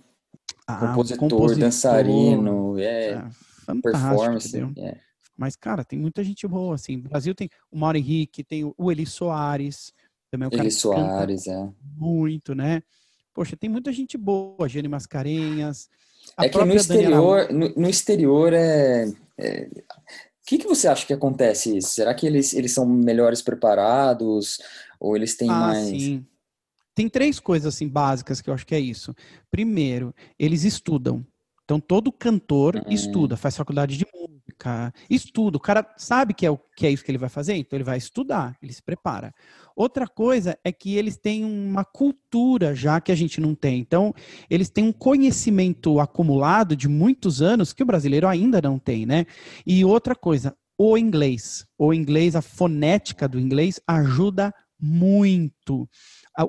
[0.67, 4.57] Ah, compositor, compositor, dançarino, é, é performance.
[4.77, 4.97] É.
[5.37, 6.97] Mas, cara, tem muita gente boa, assim.
[6.97, 9.93] No Brasil tem o Mauro Henrique, tem o Eli Soares,
[10.29, 11.69] também o cara Eli Soares, é.
[11.95, 12.83] Muito, né?
[13.33, 15.89] Poxa, tem muita gente boa, Gene Mascarenhas.
[16.37, 19.69] É que no exterior, no, no, exterior é, é
[20.45, 21.89] o que, que você acha que acontece isso?
[21.89, 24.59] Será que eles, eles são melhores preparados?
[24.99, 25.87] Ou eles têm ah, mais.
[25.87, 26.23] Sim.
[26.93, 29.15] Tem três coisas assim básicas que eu acho que é isso.
[29.49, 31.25] Primeiro, eles estudam.
[31.63, 32.91] Então todo cantor uhum.
[32.91, 35.57] estuda, faz faculdade de música, estuda.
[35.57, 37.83] O cara sabe que é, o, que é isso que ele vai fazer, então ele
[37.83, 39.33] vai estudar, ele se prepara.
[39.75, 43.79] Outra coisa é que eles têm uma cultura já que a gente não tem.
[43.79, 44.13] Então,
[44.49, 49.25] eles têm um conhecimento acumulado de muitos anos que o brasileiro ainda não tem, né?
[49.65, 51.65] E outra coisa, o inglês.
[51.77, 55.89] O inglês, a fonética do inglês ajuda muito.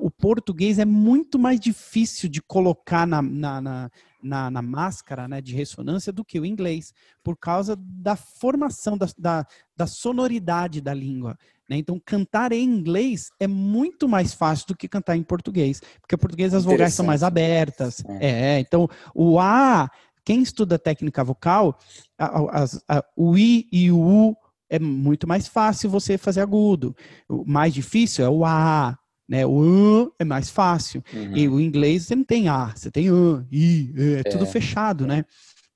[0.01, 3.91] O português é muito mais difícil de colocar na, na, na,
[4.23, 9.07] na, na máscara né, de ressonância do que o inglês, por causa da formação, da,
[9.17, 11.39] da, da sonoridade da língua.
[11.69, 11.77] Né?
[11.79, 16.19] Então, cantar em inglês é muito mais fácil do que cantar em português, porque o
[16.19, 18.05] português as vogais são mais abertas.
[18.21, 18.57] É.
[18.57, 19.91] é, então o A,
[20.25, 21.79] quem estuda técnica vocal,
[22.19, 24.37] a, a, a, o I e o U
[24.69, 26.95] é muito mais fácil você fazer agudo.
[27.29, 28.99] O mais difícil é o A,
[29.29, 29.47] né?
[29.47, 31.03] O uh é mais fácil.
[31.13, 31.37] Uhum.
[31.37, 35.07] E o inglês você não tem A, você tem uh, I, é, é tudo fechado,
[35.07, 35.25] né?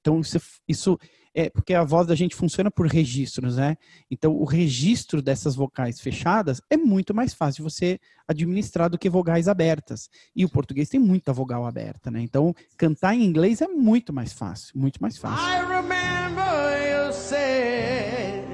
[0.00, 0.98] Então isso, isso
[1.34, 3.76] é porque a voz da gente funciona por registros, né?
[4.10, 9.08] Então o registro dessas vocais fechadas é muito mais fácil de você administrar do que
[9.08, 10.08] vogais abertas.
[10.34, 12.20] E o português tem muita vogal aberta, né?
[12.20, 15.46] Então cantar em inglês é muito mais fácil, muito mais fácil.
[15.46, 18.44] I remember you said,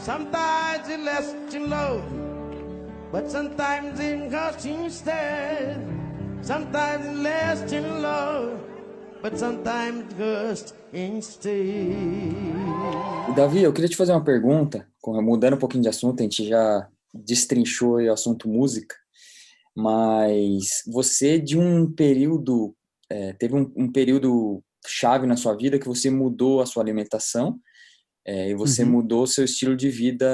[0.00, 2.24] sometimes you left you low.
[3.14, 4.28] But sometimes in
[4.66, 5.78] instead,
[6.42, 8.58] sometimes less in love,
[9.24, 10.74] but sometimes just.
[13.34, 16.86] Davi, eu queria te fazer uma pergunta, mudando um pouquinho de assunto, a gente já
[17.12, 18.94] destrinchou o assunto música,
[19.74, 22.76] mas você de um período,
[23.10, 27.58] é, teve um, um período chave na sua vida que você mudou a sua alimentação
[28.26, 28.90] é, e você uhum.
[28.90, 30.26] mudou seu estilo de vida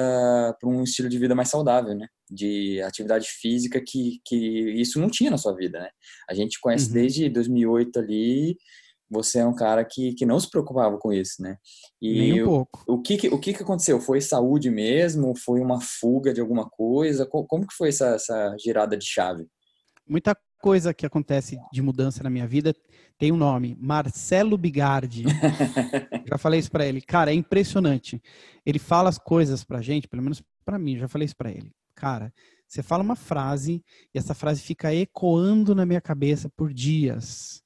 [0.61, 2.07] para um estilo de vida mais saudável, né?
[2.31, 4.37] De atividade física que, que
[4.81, 5.88] isso não tinha na sua vida, né?
[6.29, 6.92] A gente conhece uhum.
[6.92, 8.57] desde 2008 ali,
[9.11, 11.57] você é um cara que, que não se preocupava com isso, né?
[12.00, 12.85] E Nem um pouco.
[12.87, 14.00] O, o, que, o que, que aconteceu?
[14.00, 15.35] Foi saúde mesmo?
[15.37, 17.26] Foi uma fuga de alguma coisa?
[17.26, 19.48] Como que foi essa, essa girada de chave?
[20.09, 22.75] Muita coisa que acontece de mudança na minha vida
[23.18, 25.25] tem um nome, Marcelo Bigardi.
[26.27, 27.01] já falei isso para ele.
[27.01, 28.23] Cara, é impressionante.
[28.64, 31.73] Ele fala as coisas pra gente, pelo menos para mim, já falei isso para ele.
[31.94, 32.33] Cara,
[32.66, 33.83] você fala uma frase
[34.14, 37.62] e essa frase fica ecoando na minha cabeça por dias.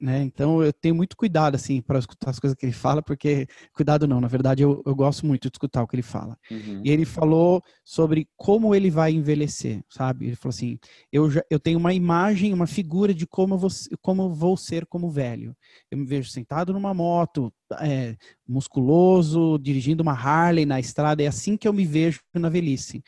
[0.00, 0.22] Né?
[0.22, 4.06] Então eu tenho muito cuidado assim para escutar as coisas que ele fala, porque cuidado
[4.06, 6.38] não, na verdade eu, eu gosto muito de escutar o que ele fala.
[6.50, 6.82] Uhum.
[6.84, 10.26] E ele falou sobre como ele vai envelhecer, sabe?
[10.26, 10.78] Ele falou assim:
[11.12, 14.56] eu já eu tenho uma imagem, uma figura de como eu vou, como eu vou
[14.56, 15.56] ser como velho.
[15.90, 18.16] Eu me vejo sentado numa moto, é,
[18.46, 21.22] musculoso, dirigindo uma Harley na estrada.
[21.24, 23.02] É assim que eu me vejo na velhice,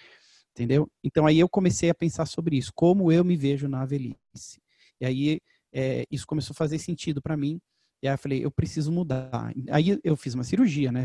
[0.50, 0.90] entendeu?
[1.04, 4.60] Então aí eu comecei a pensar sobre isso, como eu me vejo na velhice.
[5.00, 5.40] E aí
[5.74, 7.60] é, isso começou a fazer sentido para mim.
[8.02, 9.52] E aí eu falei, eu preciso mudar.
[9.70, 11.02] Aí eu fiz uma cirurgia, né?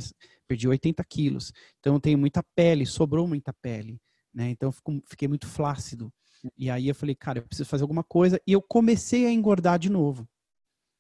[0.48, 1.52] Perdi 80 quilos.
[1.80, 4.00] Então eu tenho muita pele, sobrou muita pele,
[4.34, 4.50] né?
[4.50, 6.12] Então eu fiquei muito flácido.
[6.58, 8.40] E aí eu falei, cara, eu preciso fazer alguma coisa.
[8.46, 10.28] E eu comecei a engordar de novo.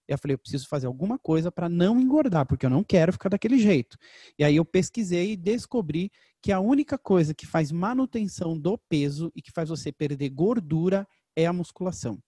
[0.07, 3.29] Eu falei, eu preciso fazer alguma coisa para não engordar, porque eu não quero ficar
[3.29, 3.95] daquele jeito.
[4.39, 9.31] E aí eu pesquisei e descobri que a única coisa que faz manutenção do peso
[9.35, 12.19] e que faz você perder gordura é a musculação.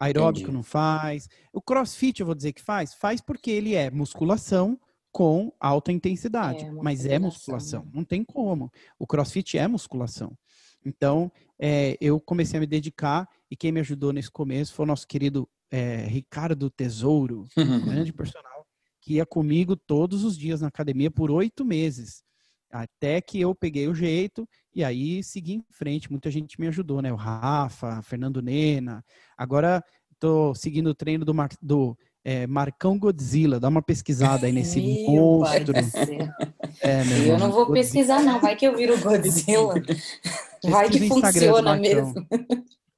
[0.00, 0.56] Aeróbico Entendi.
[0.56, 1.28] não faz.
[1.52, 2.94] O crossfit, eu vou dizer que faz?
[2.94, 4.80] Faz porque ele é musculação
[5.12, 6.64] com alta intensidade.
[6.64, 7.86] É mas é musculação.
[7.92, 8.72] Não tem como.
[8.98, 10.36] O crossfit é musculação.
[10.84, 14.86] Então, é, eu comecei a me dedicar e quem me ajudou nesse começo foi o
[14.86, 18.66] nosso querido é, Ricardo Tesouro, um grande personal,
[19.00, 22.24] que ia comigo todos os dias na academia por oito meses.
[22.70, 26.10] Até que eu peguei o jeito e aí segui em frente.
[26.10, 27.12] Muita gente me ajudou, né?
[27.12, 29.04] O Rafa, Fernando Nena.
[29.36, 33.58] Agora estou seguindo o treino do, Mar, do é, Marcão Godzilla.
[33.58, 35.74] Dá uma pesquisada aí nesse monstro.
[36.82, 37.74] É, eu irmão, não vou Godzilla.
[37.74, 38.40] pesquisar, não.
[38.40, 39.74] Vai que eu viro Godzilla.
[40.64, 42.14] Vai que funciona mesmo.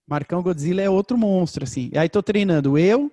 [0.07, 1.91] Marcão Godzilla é outro monstro, assim.
[1.93, 3.11] E aí tô treinando eu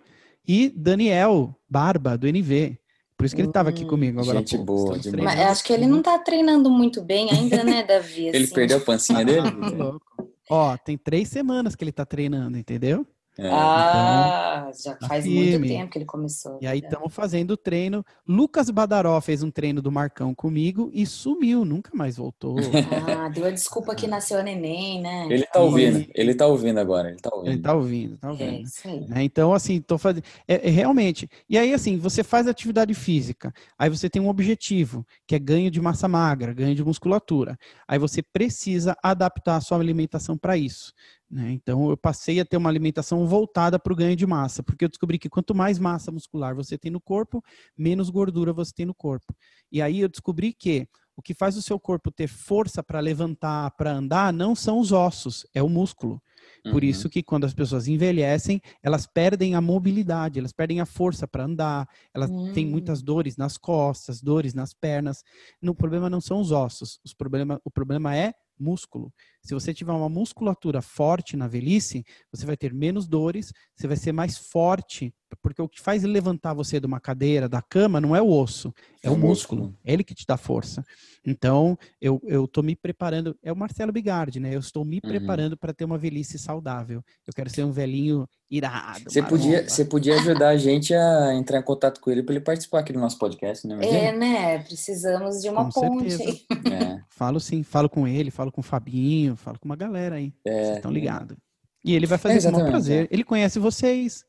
[0.47, 2.78] e Daniel Barba, do NV.
[3.19, 4.37] Por isso que ele estava aqui hum, comigo agora.
[4.37, 8.27] Gente boa, Mas acho que ele não está treinando muito bem ainda, né, Davi?
[8.27, 8.53] ele assim.
[8.53, 9.41] perdeu a pancinha dele?
[10.49, 13.05] Ó, tem três semanas que ele está treinando, entendeu?
[13.37, 13.49] É.
[13.51, 16.59] Ah, então, já tá faz muito tempo que ele começou.
[16.61, 17.13] E aí estamos né?
[17.13, 18.03] fazendo o treino.
[18.27, 22.57] Lucas Badaró fez um treino do Marcão comigo e sumiu, nunca mais voltou.
[23.09, 25.27] Ah, deu a desculpa que nasceu a neném, né?
[25.29, 27.51] Ele tá ouvindo, ele tá ouvindo agora, ele tá ouvindo.
[27.51, 28.49] Ele tá ouvindo, tá é, ouvindo.
[28.49, 29.07] É, isso aí.
[29.07, 30.23] Né, então, assim, tô fazendo.
[30.47, 31.29] É, é, realmente.
[31.49, 35.71] E aí, assim, você faz atividade física, aí você tem um objetivo, que é ganho
[35.71, 37.57] de massa magra, ganho de musculatura.
[37.87, 40.93] Aí você precisa adaptar a sua alimentação para isso.
[41.29, 41.51] Né?
[41.51, 44.89] Então, eu passei a ter uma alimentação voltada para o ganho de massa, porque eu
[44.89, 47.43] descobri que quanto mais massa muscular você tem no corpo,
[47.77, 49.35] menos gordura você tem no corpo.
[49.71, 53.71] E aí eu descobri que O que faz o seu corpo ter força para levantar,
[53.71, 56.21] para andar, não são os ossos, é o músculo.
[56.69, 56.83] Por Uhum.
[56.83, 61.43] isso que quando as pessoas envelhecem, elas perdem a mobilidade, elas perdem a força para
[61.43, 62.65] andar, elas têm Hum.
[62.65, 65.23] muitas dores nas costas, dores nas pernas.
[65.61, 69.11] No, o problema não são os ossos, os problema, o problema é músculo.
[69.41, 73.95] Se você tiver uma musculatura forte na velhice, você vai ter menos dores, você vai
[73.97, 78.15] ser mais forte, porque o que faz levantar você de uma cadeira, da cama, não
[78.15, 78.73] é o osso,
[79.03, 79.73] é, É o músculo.
[79.85, 80.83] É ele que te dá força.
[81.25, 84.53] Então, eu, tô me preparando, é o Marcelo Bigardi, né?
[84.55, 85.09] Eu estou me Uhum.
[85.09, 87.03] preparando para ter uma velhice saudável.
[87.27, 89.03] Eu quero ser um velhinho irado.
[89.07, 92.43] Você podia, você podia ajudar a gente a entrar em contato com ele para ele
[92.43, 93.75] participar aqui do nosso podcast, né?
[93.75, 94.17] É, Imagina?
[94.17, 94.59] né?
[94.59, 96.09] Precisamos de uma Com ponte.
[96.11, 96.39] certeza.
[96.69, 96.99] É.
[97.09, 100.33] Falo sim, falo com ele, falo com o Fabinho, falo com uma galera aí.
[100.45, 100.93] Vocês estão é.
[100.93, 101.37] ligados.
[101.83, 103.07] E ele vai fazer com o exatamente, prazer.
[103.11, 104.25] Ele conhece vocês.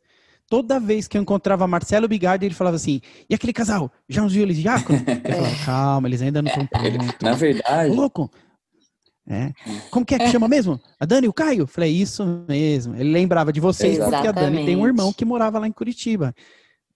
[0.49, 3.91] Toda vez que eu encontrava Marcelo Bigardi, ele falava assim: e aquele casal?
[4.09, 4.99] Já uns viu eles Diácono?
[5.25, 7.17] Eu falava, calma, eles ainda não estão Ele- prontos.
[7.23, 8.31] na verdade, louco!
[9.29, 9.53] É.
[9.93, 10.81] Como que é que chama mesmo?
[10.99, 11.65] A Dani e o Caio?
[11.69, 12.97] Falei, isso mesmo.
[12.97, 14.87] Ele lembrava de vocês porque a Dani tem um Exatamente.
[14.89, 16.35] irmão que morava lá em Curitiba.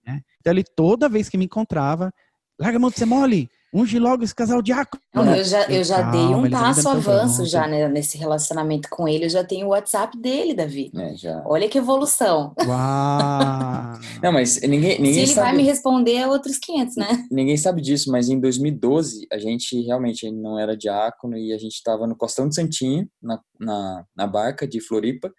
[0.05, 0.21] né?
[0.41, 2.13] Então ele toda vez que me encontrava,
[2.59, 5.01] larga a mão de ser mole, unge logo esse casal diácono.
[5.13, 8.17] Não, eu já, eu já dei Calma, um eles ainda passo avanço já né, nesse
[8.17, 9.25] relacionamento com ele.
[9.25, 10.89] Eu já tenho o WhatsApp dele, Davi.
[10.93, 11.43] né, já.
[11.45, 12.53] Olha que evolução.
[12.65, 13.99] Uau!
[14.23, 17.27] Não, mas ninguém, Se ninguém ele vai sabe, me responder, é outros 500, né?
[17.29, 21.73] ninguém sabe disso, mas em 2012 a gente realmente não era diácono e a gente
[21.73, 25.31] estava no Costão de Santinho, na, na, na barca de Floripa,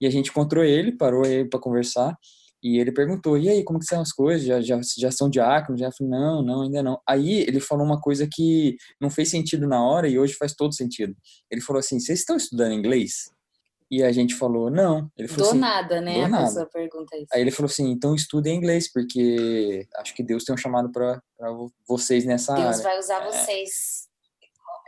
[0.00, 2.16] e a gente encontrou ele, parou ele para conversar,
[2.62, 4.46] e ele perguntou, e aí, como que são as coisas?
[4.46, 5.80] Já, já, já são diáconos?
[5.80, 7.00] Já falei, não, não, ainda não.
[7.08, 10.74] Aí ele falou uma coisa que não fez sentido na hora e hoje faz todo
[10.74, 11.14] sentido.
[11.50, 13.30] Ele falou assim, vocês estão estudando inglês?
[13.90, 15.10] E a gente falou, não.
[15.16, 16.14] Ele falou Do assim, nada, né?
[16.14, 16.44] do a nada.
[16.46, 17.26] pessoa pergunta isso.
[17.32, 21.20] Aí ele falou assim, então estudem inglês, porque acho que Deus tem um chamado para
[21.88, 22.82] vocês nessa Deus área.
[22.82, 24.08] vai usar vocês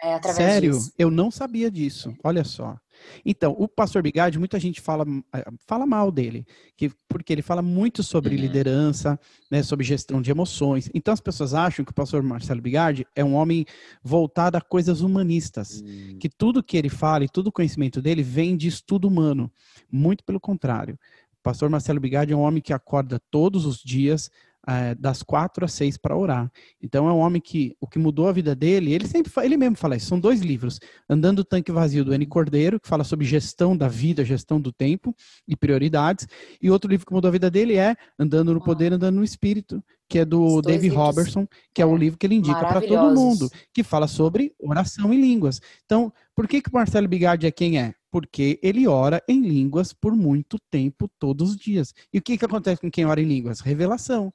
[0.03, 0.93] é, através Sério, disso.
[0.99, 2.15] eu não sabia disso.
[2.23, 2.77] Olha só.
[3.25, 7.63] Então, o pastor Bigardi, muita gente fala, eh, fala mal dele, que, porque ele fala
[7.63, 8.41] muito sobre Uhum.
[8.41, 9.19] liderança,
[9.51, 10.91] né, sobre gestão de emoções.
[10.95, 13.65] Então, as pessoas acham que o pastor Marcelo Bigardi é um homem
[14.03, 15.83] voltado a coisas humanistas.
[15.85, 19.51] Hum, que tudo que ele fala e todo o conhecimento dele vem de estudo humano.
[19.91, 20.99] Muito pelo contrário.
[21.39, 24.31] O pastor Marcelo Bigardi é um homem que acorda todos os dias,
[24.69, 26.51] eh, das quatro às seis, para orar.
[26.81, 29.77] Então é um homem que o que mudou a vida dele, ele sempre ele mesmo
[29.77, 30.07] fala isso.
[30.07, 32.27] São dois livros: Andando o Tanque Vazio do N.
[32.27, 35.15] Cordeiro, que fala sobre gestão da vida, gestão do tempo
[35.49, 36.27] e prioridades,
[36.61, 39.83] e outro livro que mudou a vida dele é Andando no Poder, Andando no Espírito,
[40.09, 42.81] que é do Dave livros, Robertson, que é o é, livro que ele indica para
[42.81, 45.61] todo mundo que fala sobre oração em línguas.
[45.85, 47.95] Então, por que, que o Marcelo Bigardi é quem é?
[48.11, 51.95] Porque ele ora em línguas por muito tempo, todos os dias.
[52.13, 53.61] E o que, que acontece com quem ora em línguas?
[53.61, 54.33] Revelação.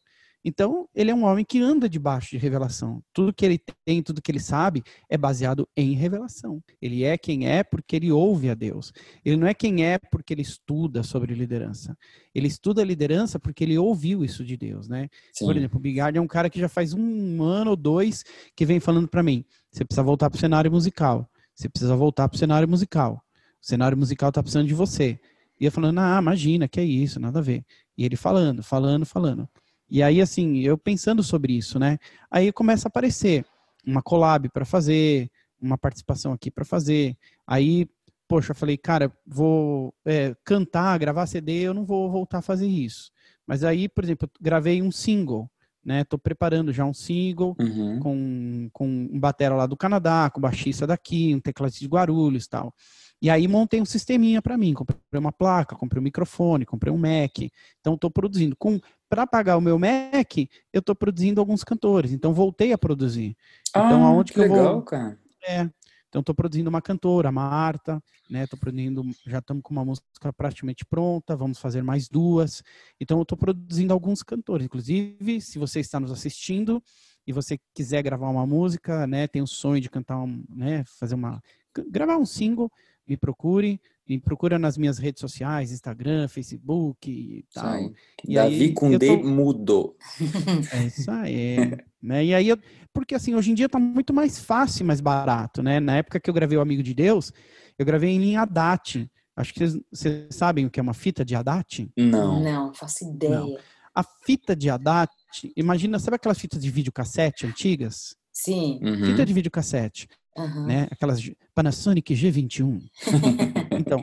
[0.48, 3.04] Então, ele é um homem que anda debaixo de revelação.
[3.12, 6.64] Tudo que ele tem, tudo que ele sabe, é baseado em revelação.
[6.82, 8.94] Ele é quem é porque ele ouve a Deus.
[9.26, 11.98] Ele não é quem é porque ele estuda sobre liderança.
[12.34, 15.10] Ele estuda liderança porque ele ouviu isso de Deus, né?
[15.34, 15.44] sim.
[15.44, 18.24] Por exemplo, o Bigardi é um cara que já faz um ano ou dois
[18.56, 21.30] que vem falando para mim: você precisa voltar para o cenário musical.
[21.54, 23.22] Você precisa voltar para o cenário musical.
[23.62, 25.20] O cenário musical tá precisando de você.
[25.60, 27.66] E eu falando: ah, imagina, que é isso, nada a ver.
[27.98, 29.50] E ele falando, falando, falando.
[29.90, 31.98] E aí, assim, eu pensando sobre isso, né?
[32.30, 33.46] Aí começa a aparecer
[33.86, 35.30] uma collab para fazer,
[35.62, 37.16] uma participação aqui para fazer.
[37.46, 37.88] Aí,
[38.28, 42.68] poxa, eu falei, cara, vou é, cantar, gravar CD, eu não vou voltar a fazer
[42.68, 43.12] isso.
[43.46, 45.50] Mas aí, por exemplo, gravei um single,
[45.84, 46.04] né?
[46.04, 48.00] Tô preparando já um single Uhum.
[48.00, 52.50] com, com um batera lá do Canadá, com baixista daqui, um tecladista de Guarulhos e
[52.50, 52.74] tal.
[53.22, 56.98] E aí montei um sisteminha para mim, comprei uma placa, comprei um microfone, comprei um
[56.98, 57.40] Mac.
[57.80, 58.56] Então estou produzindo.
[58.56, 60.38] Com para pagar o meu Mac,
[60.72, 62.12] eu estou produzindo alguns cantores.
[62.12, 63.36] Então voltei a produzir.
[63.70, 64.82] Então ah, aonde que, eu legal, vou?
[64.84, 65.18] cara.
[65.48, 65.70] É.
[66.10, 68.44] Então estou produzindo uma cantora, a Marta, né?
[68.44, 72.64] Estou produzindo, já estamos com uma música praticamente pronta, vamos fazer mais duas.
[73.00, 74.66] Então eu estou produzindo alguns cantores.
[74.66, 76.82] Inclusive, se você está nos assistindo
[77.26, 79.28] e você quiser gravar uma música, né?
[79.28, 80.84] Tem o sonho de cantar, um, né?
[80.98, 81.42] Fazer uma,
[81.90, 82.72] gravar um single,
[83.08, 87.68] me procure, me procura nas minhas redes sociais, Instagram, Facebook e tal.
[87.68, 87.92] aí.
[88.28, 89.96] E Davi aí, com D tô- mudou.
[90.74, 91.58] é isso aí.
[92.02, 92.26] né?
[92.26, 92.58] E aí, eu,
[92.94, 95.80] porque assim, hoje em dia tá muito mais fácil e mais barato, né?
[95.80, 97.32] Na época que eu gravei o Amigo de Deus,
[97.78, 99.10] eu gravei em linha ADAT.
[99.36, 101.90] Acho que vocês, vocês sabem o que é uma fita de ADAT?
[101.96, 102.42] Não.
[102.42, 103.40] Não, faço ideia.
[103.40, 103.58] Não.
[103.94, 105.12] A fita de ADAT,
[105.56, 108.16] imagina, sabe aquelas fitas de videocassete antigas?
[108.32, 108.80] Sim.
[108.84, 109.06] Uhum.
[109.08, 110.08] Fita de videocassete,
[110.38, 110.66] aham.
[110.66, 110.88] né?
[110.92, 111.20] Aquelas
[111.54, 112.90] Panasonic G21.
[113.80, 114.02] então,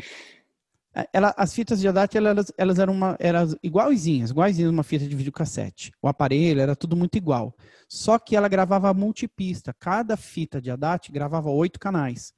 [1.12, 5.16] ela, as fitas de ADAT, elas, elas eram, uma, eram igualzinhas, igualzinhas uma fita de
[5.16, 5.93] videocassete.
[6.01, 7.57] O aparelho era tudo muito igual.
[7.89, 9.74] Só que ela gravava multipista.
[9.78, 12.32] Cada fita de ADAT gravava oito canais.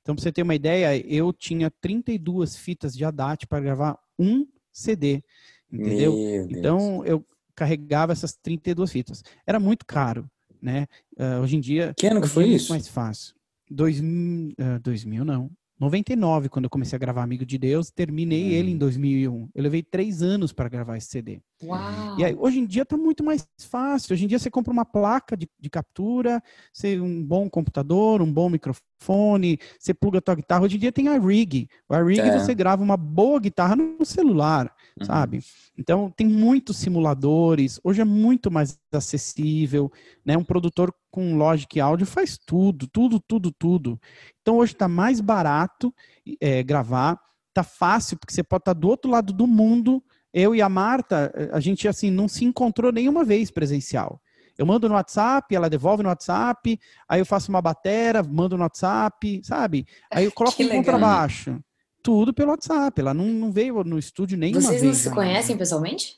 [0.00, 4.46] Então, para você ter uma ideia, eu tinha 32 fitas de ADAT para gravar um
[4.72, 5.22] CD.
[5.70, 6.14] Entendeu?
[6.48, 7.22] Então, eu
[7.54, 9.22] carregava essas 32 fitas.
[9.46, 10.30] Era muito caro,
[10.62, 10.86] né?
[11.18, 11.92] Uh, hoje em dia.
[11.94, 12.70] Que ano que foi é isso?
[12.70, 13.34] mais fácil.
[13.70, 15.50] 2000, uh, 2000 não.
[15.80, 18.50] 99, quando eu comecei a gravar Amigo de Deus, terminei hum.
[18.50, 19.48] ele em 2001.
[19.54, 21.40] Eu levei três anos para gravar esse CD.
[21.62, 22.18] Uau.
[22.18, 24.12] E aí, hoje em dia está muito mais fácil.
[24.12, 26.42] Hoje em dia você compra uma placa de, de captura,
[26.72, 30.64] você, um bom computador, um bom microfone, você pluga a tua guitarra.
[30.64, 31.68] Hoje em dia tem a rig.
[31.88, 32.38] A rig é.
[32.38, 35.06] você grava uma boa guitarra no celular uhum.
[35.06, 35.40] sabe?
[35.76, 39.90] Então, tem muitos simuladores, hoje é muito mais acessível,
[40.24, 40.36] né?
[40.36, 44.00] Um produtor com Logic Audio faz tudo, tudo, tudo, tudo.
[44.40, 45.94] Então, hoje está mais barato
[46.40, 47.18] é, gravar,
[47.54, 50.02] tá fácil, porque você pode estar tá do outro lado do mundo.
[50.32, 54.20] Eu e a Marta, a gente, assim, não se encontrou nenhuma vez presencial.
[54.56, 56.78] Eu mando no WhatsApp, ela devolve no WhatsApp,
[57.08, 59.86] aí eu faço uma batera, mando no WhatsApp, sabe?
[60.10, 61.62] Aí eu coloco um contrabaixo
[62.02, 63.00] tudo pelo WhatsApp.
[63.00, 64.80] Ela não, não veio no estúdio nem Vocês vez.
[64.80, 66.16] Vocês não se conhecem pessoalmente?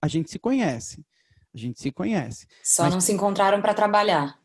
[0.00, 1.04] A gente se conhece.
[1.54, 2.46] A gente se conhece.
[2.62, 2.94] Só mas...
[2.94, 4.38] não se encontraram para trabalhar.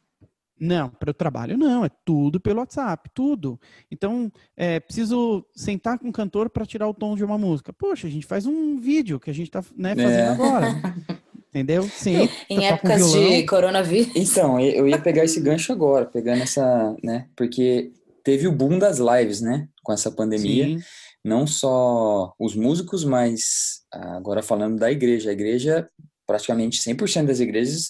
[0.60, 3.58] Não, para o trabalho não, é tudo pelo WhatsApp, tudo.
[3.90, 7.72] Então, é, preciso sentar com o cantor para tirar o tom de uma música.
[7.72, 10.28] Poxa, a gente faz um vídeo que a gente está né, fazendo é.
[10.28, 10.68] agora.
[11.50, 11.84] Entendeu?
[11.84, 12.30] Sim.
[12.48, 14.12] Em épocas de coronavírus.
[14.16, 17.28] Então, eu ia pegar esse gancho agora, pegando essa, né?
[17.36, 17.92] Porque
[18.30, 19.68] teve o boom das lives, né?
[19.84, 20.66] Com essa pandemia.
[20.66, 20.80] Sim.
[21.26, 25.32] Não só os músicos, mas agora falando da igreja.
[25.32, 25.90] A igreja,
[26.28, 27.90] praticamente 100% das igrejas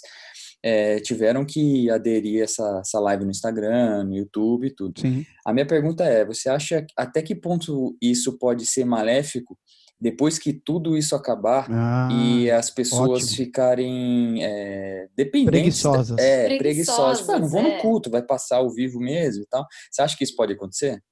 [0.63, 5.01] é, tiveram que aderir essa, essa live no Instagram, no YouTube e tudo.
[5.01, 5.25] Sim.
[5.45, 9.57] A minha pergunta é: você acha até que ponto isso pode ser maléfico
[10.00, 13.36] depois que tudo isso acabar ah, e as pessoas ótimo.
[13.36, 15.82] ficarem é, dependentes.
[15.82, 16.18] Preguiçosas.
[16.18, 17.22] É, preguiçosas.
[17.22, 17.41] preguiçosas.
[17.41, 17.76] não vou é.
[17.76, 19.66] no culto, vai passar ao vivo mesmo e tal.
[19.91, 21.04] Você acha que isso pode acontecer?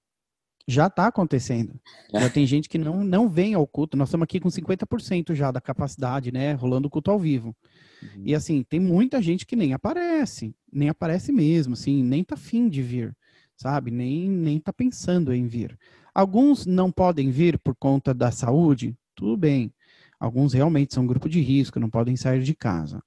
[0.70, 1.80] Já está acontecendo.
[2.14, 2.20] É.
[2.20, 3.96] Já tem gente que não, não vem ao culto.
[3.96, 6.54] Nós estamos aqui com 50% já da capacidade, né?
[6.54, 7.56] Rolando o culto ao vivo.
[8.02, 8.24] Uhum.
[8.26, 10.54] E assim, tem muita gente que nem aparece.
[10.72, 13.16] Nem aparece mesmo, assim, nem tá afim de vir,
[13.56, 13.90] sabe?
[13.90, 15.78] Nem, nem tá pensando em vir.
[16.18, 19.72] Alguns não podem vir por conta da saúde, tudo bem.
[20.20, 23.04] Alguns realmente são grupo de risco, não podem sair de casa.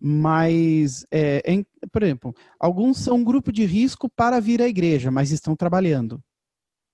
[0.00, 5.32] Mas, é, em, por exemplo, alguns são grupo de risco para vir à igreja, mas
[5.32, 6.22] estão trabalhando.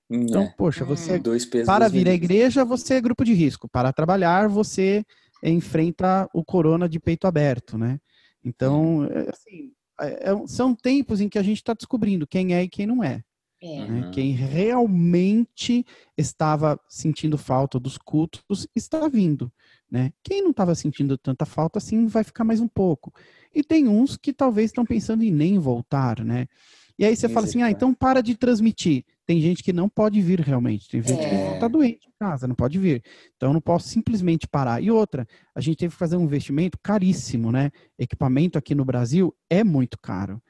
[0.09, 0.55] Hum, então, é.
[0.57, 1.65] poxa, você hum.
[1.67, 3.69] para vir à igreja, você é grupo de risco.
[3.69, 5.05] Para trabalhar, você
[5.43, 8.01] enfrenta o corona de peito aberto, né?
[8.43, 12.69] Então, é, assim, é são tempos em que a gente está descobrindo quem é e
[12.71, 13.23] quem não é.
[13.65, 13.89] É.
[13.89, 14.11] Né?
[14.13, 15.87] Quem realmente
[16.19, 19.51] estava sentindo falta dos cultos está vindo.
[19.91, 20.13] Né?
[20.23, 23.11] Quem não estava sentindo tanta falta assim vai ficar mais um pouco.
[23.55, 26.47] E tem uns que talvez estão pensando em nem voltar, né?
[26.99, 29.05] E aí você fala assim, ah, então para de transmitir.
[29.27, 30.89] Tem gente que não pode vir realmente.
[30.89, 31.29] Tem gente é.
[31.29, 33.03] que está doente em casa, não pode vir.
[33.37, 34.83] Então eu não posso simplesmente parar.
[34.83, 37.71] E outra, a gente teve que fazer um investimento caríssimo, né?
[37.99, 40.41] Equipamento aqui no Brasil é muito caro.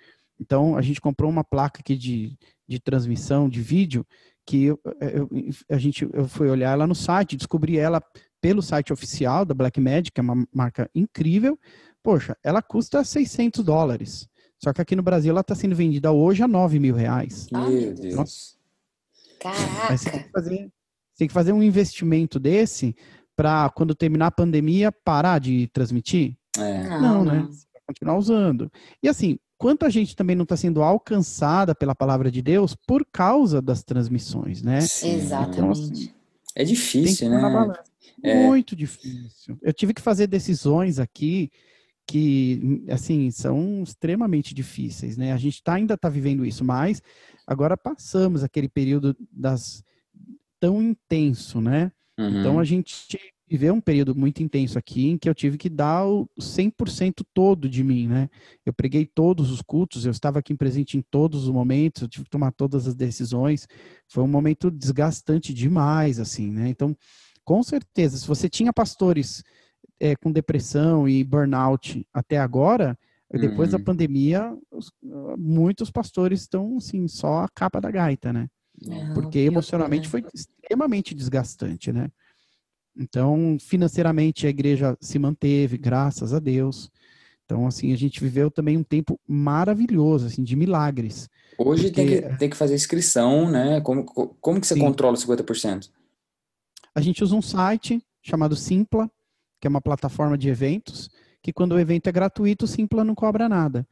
[0.45, 2.36] Então a gente comprou uma placa aqui de,
[2.68, 4.07] de transmissão de vídeo
[4.47, 5.28] que eu, eu,
[5.70, 8.03] a gente eu fui olhar ela no site, descobri ela
[8.42, 11.59] pelo site oficial da Blackmagic, que é uma marca incrível.
[12.03, 14.28] Poxa, ela custa 600 dólares.
[14.62, 17.49] Só que aqui no Brasil ela está sendo vendida hoje a 9 mil reais.
[17.51, 18.59] Meu Deus.
[19.40, 19.97] Caraca.
[19.97, 20.72] Você tem, que fazer,
[21.16, 22.95] tem que fazer um investimento desse
[23.34, 26.36] para quando terminar a pandemia parar de transmitir?
[26.59, 26.82] É.
[26.88, 27.40] Não, não, né?
[27.40, 28.70] Vai continuar usando.
[29.03, 33.62] E assim, quanta gente também não está sendo alcançada pela palavra de Deus por causa
[33.62, 34.83] das transmissões, né?
[34.83, 35.15] Sim.
[35.15, 35.59] Exatamente.
[35.59, 36.11] Então, assim,
[36.55, 37.73] é difícil, né?
[38.23, 38.47] É.
[38.47, 39.57] Muito difícil.
[39.62, 41.51] Eu tive que fazer decisões aqui
[42.07, 45.33] que, assim, são extremamente difíceis, né?
[45.33, 47.01] A gente tá, ainda está vivendo isso, mas
[47.47, 49.83] agora passamos aquele período das
[50.61, 51.91] tão intenso, né?
[52.19, 52.41] Uhum.
[52.41, 56.07] Então a gente viver um período muito intenso aqui em que eu tive que dar
[56.07, 58.28] o 100% todo de mim, né?
[58.64, 62.24] Eu preguei todos os cultos, eu estava aqui presente em todos os momentos, eu tive
[62.24, 63.68] que tomar todas as decisões.
[64.09, 66.68] Foi um momento desgastante demais, assim, né?
[66.68, 66.97] Então,
[67.45, 69.42] com certeza, se você tinha pastores
[70.01, 72.99] é, com depressão e burnout até agora,
[73.30, 73.78] depois uhum.
[73.78, 74.90] da pandemia, os,
[75.36, 78.49] muitos pastores estão, assim, só a capa da gaita, né?
[78.80, 82.11] Não, Porque emocionalmente foi extremamente desgastante, né?
[82.97, 86.90] Então, financeiramente, a igreja se manteve, graças a Deus.
[87.45, 91.28] Então, assim, a gente viveu também um tempo maravilhoso, assim, de milagres.
[91.59, 91.95] Hoje porque...
[91.95, 93.80] tem, que, tem que fazer inscrição, né?
[93.80, 94.80] Como, como que você Sim.
[94.80, 95.90] controla 50%?
[96.95, 99.11] A gente usa um site chamado Simpla,
[99.61, 101.11] que é uma plataforma de eventos,
[101.42, 103.86] que quando o evento é gratuito, o Simpla não cobra nada.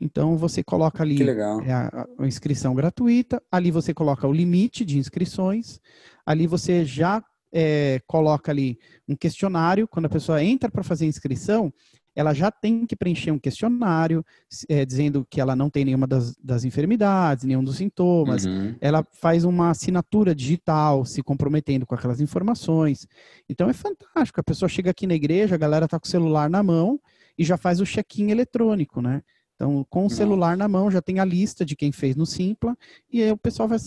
[0.00, 4.98] Então você coloca ali é, a, a, inscrição gratuita, ali você coloca o limite de
[4.98, 5.80] inscrições,
[6.24, 8.78] ali você já é, coloca ali
[9.08, 9.88] um questionário.
[9.88, 11.72] Quando a pessoa entra para fazer a inscrição,
[12.16, 14.24] ela já tem que preencher um questionário
[14.70, 18.46] é, dizendo que ela não tem nenhuma das, das enfermidades, nenhum dos sintomas.
[18.46, 18.74] Uhum.
[18.80, 23.06] Ela faz uma assinatura digital se comprometendo com aquelas informações.
[23.48, 24.40] Então é fantástico.
[24.40, 26.98] A pessoa chega aqui na igreja, a galera está com o celular na mão
[27.36, 29.22] e já faz o check-in eletrônico, né?
[29.54, 32.76] Então, com o celular na mão, já tem a lista de quem fez no Simpla,
[33.10, 33.78] e aí o pessoal vai,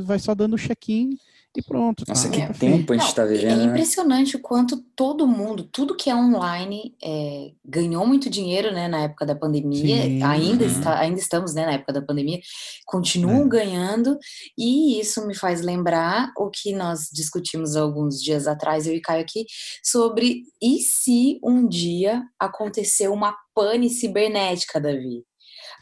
[0.00, 1.18] vai só dando o check-in
[1.60, 2.04] e pronto.
[2.04, 2.12] Tá?
[2.12, 3.52] Nossa, que tempo a gente está vivendo.
[3.52, 3.64] É né?
[3.64, 4.40] impressionante né?
[4.40, 9.24] o quanto todo mundo, tudo que é online, é, ganhou muito dinheiro né, na época
[9.26, 10.02] da pandemia.
[10.02, 10.70] Sim, ainda, uhum.
[10.70, 12.40] está, ainda estamos né, na época da pandemia,
[12.84, 13.48] continuam é.
[13.48, 14.18] ganhando,
[14.56, 19.22] e isso me faz lembrar o que nós discutimos alguns dias atrás, eu e Caio
[19.22, 19.46] aqui,
[19.82, 25.24] sobre e se um dia acontecer uma pane cibernética, Davi?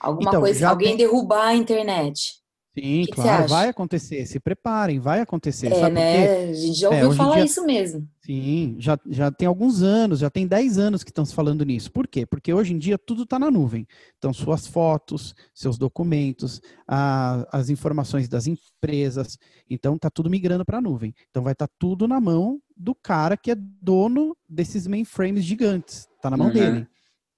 [0.00, 0.98] Alguma então, coisa, alguém tem...
[0.98, 2.43] derrubar a internet.
[2.74, 4.26] Sim, que claro, que vai acontecer.
[4.26, 5.68] Se preparem, vai acontecer.
[5.68, 6.50] É, sabe né?
[6.50, 7.44] A gente já ouviu é, falar dia...
[7.44, 8.08] isso mesmo.
[8.20, 11.92] Sim, já, já tem alguns anos, já tem 10 anos que estão se falando nisso.
[11.92, 12.26] Por quê?
[12.26, 13.86] Porque hoje em dia tudo está na nuvem.
[14.18, 19.38] Então, suas fotos, seus documentos, a, as informações das empresas.
[19.70, 21.14] Então, está tudo migrando para a nuvem.
[21.30, 26.08] Então, vai estar tá tudo na mão do cara que é dono desses mainframes gigantes.
[26.16, 26.52] Está na mão uhum.
[26.52, 26.88] dele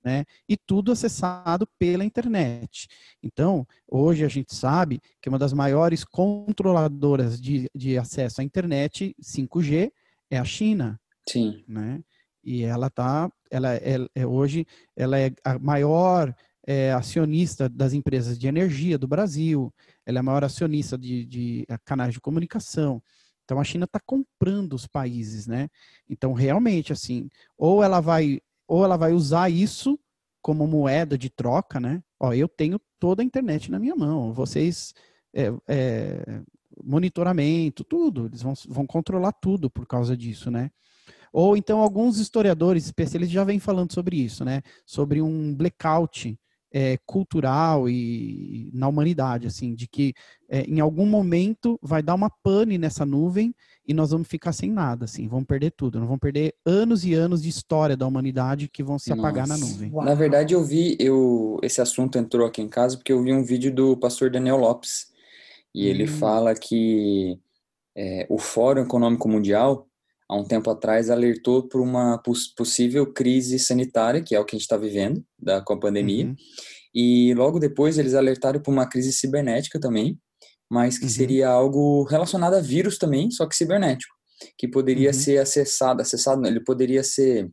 [0.07, 0.25] né?
[0.49, 2.87] E tudo acessado pela internet.
[3.21, 9.17] Então, hoje a gente sabe que uma das maiores controladoras de, de acesso à internet
[9.21, 9.91] 5G
[10.31, 11.01] é a China.
[11.29, 11.65] Sim.
[11.67, 12.01] Né?
[12.45, 16.33] E ela tá, ela é, é hoje, ela é a maior
[16.65, 19.75] é, acionista das empresas de energia do Brasil,
[20.07, 23.03] ela é a maior acionista de, de canais de comunicação.
[23.45, 25.69] Então a China está comprando os países, né?
[26.09, 27.29] Então realmente assim,
[27.59, 29.99] ou ela vai ou ela vai usar isso
[30.43, 32.03] como moeda de troca, né?
[32.21, 34.33] Ó, eu tenho toda a internet na minha mão.
[34.33, 34.95] Vocês
[35.35, 36.43] é, é,
[36.85, 40.71] monitoramento, tudo, eles vão, vão controlar tudo por causa disso, né?
[41.33, 44.63] Ou então alguns historiadores especialistas já vêm falando sobre isso, né?
[44.87, 46.39] Sobre um blackout
[46.73, 50.15] é, cultural e na humanidade, assim, de que
[50.49, 53.55] é, em algum momento vai dar uma pane nessa nuvem
[53.87, 57.15] e nós vamos ficar sem nada, assim, vamos perder tudo, nós vamos perder anos e
[57.15, 59.23] anos de história da humanidade que vão se Nossa.
[59.23, 59.91] apagar na nuvem.
[59.93, 63.45] Na verdade, eu vi, eu esse assunto entrou aqui em casa porque eu vi um
[63.45, 65.07] vídeo do pastor Daniel Lopes
[65.75, 66.09] e ele hum.
[66.09, 67.39] fala que
[67.97, 69.87] é, o Fórum Econômico Mundial
[70.29, 72.21] há um tempo atrás alertou por uma
[72.57, 76.27] possível crise sanitária, que é o que a gente está vivendo da, com a pandemia.
[76.27, 76.37] Uhum.
[76.95, 80.19] E logo depois eles alertaram por uma crise cibernética também,
[80.71, 81.11] mas que uhum.
[81.11, 84.15] seria algo relacionado a vírus também, só que cibernético,
[84.59, 85.15] que poderia uhum.
[85.15, 87.49] ser acessado, acessado, não, ele poderia ser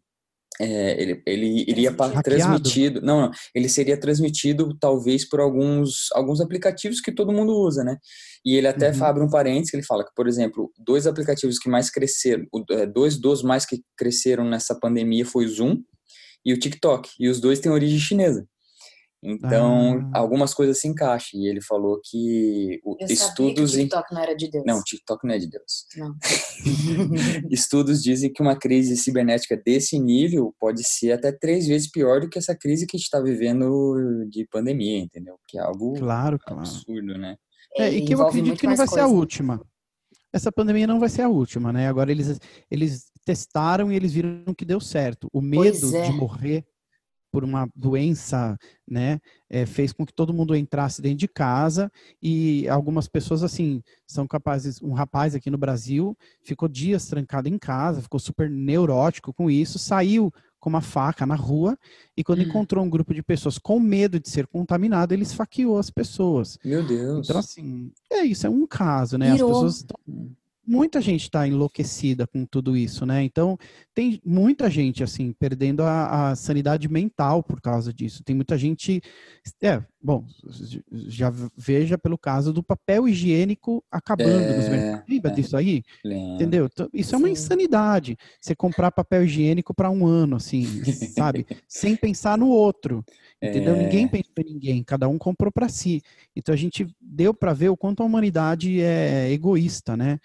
[0.59, 2.21] é, ele, ele iria Hackeado.
[2.21, 7.83] transmitido, não, não, ele seria transmitido talvez por alguns, alguns aplicativos que todo mundo usa,
[7.83, 7.97] né?
[8.45, 9.03] E ele até uhum.
[9.03, 12.85] abre um parênteses que ele fala que, por exemplo, dois aplicativos que mais cresceram, é,
[12.85, 15.81] dois dos mais que cresceram nessa pandemia foi o Zoom
[16.45, 18.45] e o TikTok, e os dois têm origem chinesa.
[19.23, 20.19] Então, ah.
[20.19, 21.39] algumas coisas se encaixam.
[21.39, 23.71] E ele falou que o, Eu estudos.
[23.71, 24.15] Que o TikTok em...
[24.15, 24.63] não era de Deus.
[24.67, 25.85] Não, TikTok não é de Deus.
[25.95, 26.15] Não.
[27.49, 32.29] estudos dizem que uma crise cibernética desse nível pode ser até três vezes pior do
[32.29, 35.39] que essa crise que a gente está vivendo de pandemia, entendeu?
[35.47, 36.59] Que é algo claro, claro.
[36.59, 37.37] absurdo, né?
[37.77, 39.03] É, e que eu acredito que não vai coisa.
[39.03, 39.61] ser a última.
[40.33, 41.87] Essa pandemia não vai ser a última, né?
[41.87, 45.29] Agora eles, eles testaram e eles viram que deu certo.
[45.31, 46.01] O medo é.
[46.01, 46.65] de morrer
[47.33, 48.55] por uma doença,
[48.87, 49.19] né,
[49.49, 54.27] é, fez com que todo mundo entrasse dentro de casa e algumas pessoas, assim, são
[54.27, 54.79] capazes.
[54.83, 59.79] Um rapaz aqui no Brasil ficou dias trancado em casa, ficou super neurótico com isso,
[59.79, 61.75] saiu com uma faca na rua
[62.15, 62.43] e quando hum.
[62.43, 66.59] encontrou um grupo de pessoas com medo de ser contaminado, ele esfaqueou as pessoas.
[66.63, 67.27] Meu Deus.
[67.27, 69.31] Então, assim, é isso, é um caso, né?
[69.31, 69.49] Virou.
[69.49, 69.97] As pessoas estão
[70.65, 73.23] muita gente está enlouquecida com tudo isso, né?
[73.23, 73.57] Então,
[73.93, 78.23] tem muita gente, assim, perdendo a, a, sanidade mental por causa disso.
[78.23, 79.01] Tem muita gente.
[79.61, 80.25] É, bom,
[80.91, 85.09] já veja pelo caso do papel higiênico acabando é, nos mercados.
[85.09, 85.83] Lembra é, disso aí?
[86.03, 86.35] Lembra.
[86.35, 86.69] Entendeu?
[86.71, 87.15] Então, isso Sim.
[87.15, 88.17] é uma insanidade.
[88.39, 90.65] Você comprar papel higiênico para um ano, assim,
[91.13, 91.45] sabe?
[91.67, 93.03] Sem pensar no outro.
[93.41, 93.75] Entendeu?
[93.75, 93.83] É.
[93.83, 96.01] Ninguém pensou em ninguém, cada um comprou para si.
[96.33, 100.17] Então a gente deu para ver o quanto a humanidade é egoísta, né?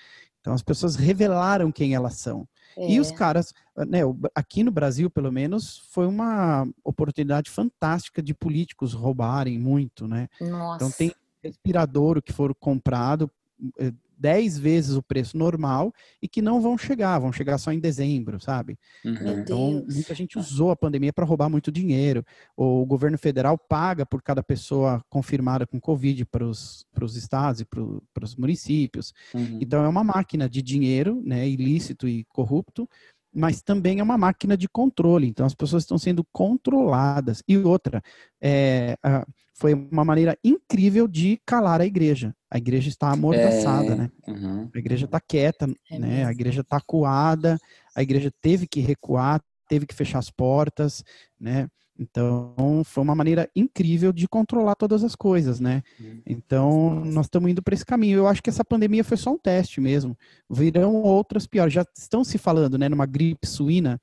[0.48, 2.48] Então as pessoas revelaram quem elas são.
[2.74, 2.90] É.
[2.90, 3.14] E os é.
[3.14, 4.00] caras, né,
[4.34, 10.26] aqui no Brasil, pelo menos, foi uma oportunidade fantástica de políticos roubarem muito, né?
[10.40, 10.76] Nossa.
[10.76, 11.12] Então tem
[11.44, 13.30] respirador que foram comprado,
[13.78, 17.78] eh, 10 vezes o preço normal e que não vão chegar, vão chegar só em
[17.78, 18.76] dezembro, sabe?
[19.04, 19.40] Uhum.
[19.40, 22.24] Então, muita gente usou a pandemia para roubar muito dinheiro.
[22.56, 28.24] O governo federal paga por cada pessoa confirmada com Covid para os estados e para
[28.24, 29.12] os municípios.
[29.32, 29.58] Uhum.
[29.60, 32.88] Então, é uma máquina de dinheiro, né, ilícito e corrupto,
[33.32, 35.28] mas também é uma máquina de controle.
[35.28, 37.42] Então, as pessoas estão sendo controladas.
[37.46, 38.02] E outra,
[38.40, 38.96] é,
[39.58, 42.32] foi uma maneira incrível de calar a igreja.
[42.48, 44.10] A igreja está amordaçada, é, né?
[44.28, 44.70] Uhum.
[44.72, 46.24] A igreja está quieta, é né?
[46.24, 47.58] A igreja está coada,
[47.94, 51.02] a igreja teve que recuar, teve que fechar as portas,
[51.40, 51.68] né?
[51.98, 55.82] Então, foi uma maneira incrível de controlar todas as coisas, né?
[55.98, 56.22] Uhum.
[56.24, 58.18] Então, nós estamos indo para esse caminho.
[58.18, 60.16] Eu acho que essa pandemia foi só um teste mesmo.
[60.48, 61.74] Virão outras piores.
[61.74, 64.00] Já estão se falando, né, numa gripe suína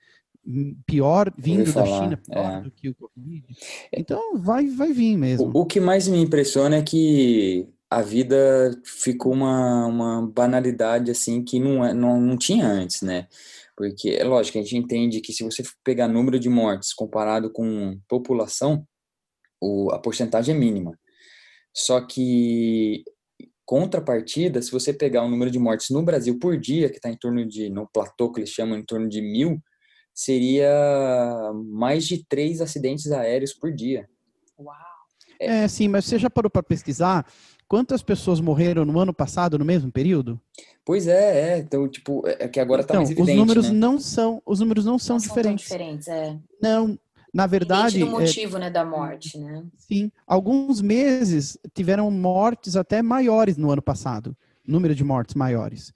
[0.85, 2.61] pior vindo da China, pior é.
[2.61, 3.45] do que o Covid.
[3.91, 5.47] Então, vai, vai vir mesmo.
[5.47, 11.43] O, o que mais me impressiona é que a vida ficou uma, uma banalidade assim
[11.43, 13.27] que não, é, não, não tinha antes, né?
[13.75, 17.99] Porque é lógico, a gente entende que se você pegar número de mortes comparado com
[18.07, 18.87] população,
[19.61, 20.97] o, a porcentagem é mínima.
[21.73, 23.03] Só que,
[23.65, 27.17] contrapartida, se você pegar o número de mortes no Brasil por dia, que está em
[27.17, 29.61] torno de, no platô que eles chamam, em torno de mil,
[30.15, 30.71] seria
[31.65, 34.07] mais de três acidentes aéreos por dia.
[34.57, 34.75] Uau!
[35.37, 37.25] É, é sim, mas você já parou para pesquisar
[37.67, 40.39] quantas pessoas morreram no ano passado, no mesmo período?
[40.85, 41.57] Pois é, é.
[41.57, 43.77] Então, tipo, é, é que agora tá então, mais evidente, os números né?
[43.77, 45.67] não são, os números não são não diferentes.
[45.67, 46.37] São diferentes, é.
[46.61, 46.97] Não,
[47.33, 49.65] na verdade, o motivo, é, né, da morte, né?
[49.75, 55.91] Sim, alguns meses tiveram mortes até maiores no ano passado, número de mortes maiores.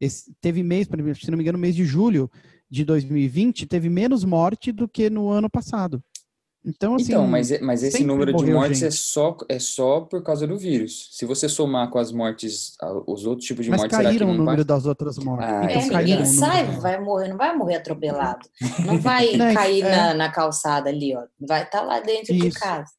[0.00, 2.30] Esse, teve mês, se não me engano, mês de julho
[2.70, 6.02] de 2020, teve menos morte do que no ano passado.
[6.64, 7.12] Então, assim.
[7.12, 11.08] Então, mas, mas esse número de mortes é só, é só por causa do vírus.
[11.12, 13.96] Se você somar com as mortes, os outros tipos de mas mortes.
[13.96, 15.48] caíram o número das outras mortes.
[15.48, 18.46] Ah, então, é, ninguém sai, vai morrer, não vai morrer atropelado.
[18.84, 19.96] Não vai não, cair é...
[19.96, 21.22] na, na calçada ali, ó.
[21.40, 22.50] Vai estar tá lá dentro Isso.
[22.50, 22.92] de casa.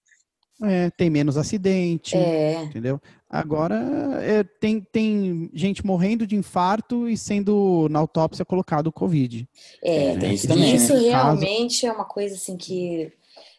[0.63, 2.63] É, tem menos acidente, é.
[2.63, 2.99] entendeu?
[3.32, 3.75] Agora,
[4.21, 9.47] é, tem, tem gente morrendo de infarto e sendo na autópsia colocado Covid.
[9.82, 10.75] É, tem isso também.
[10.75, 13.13] Isso realmente é uma coisa assim que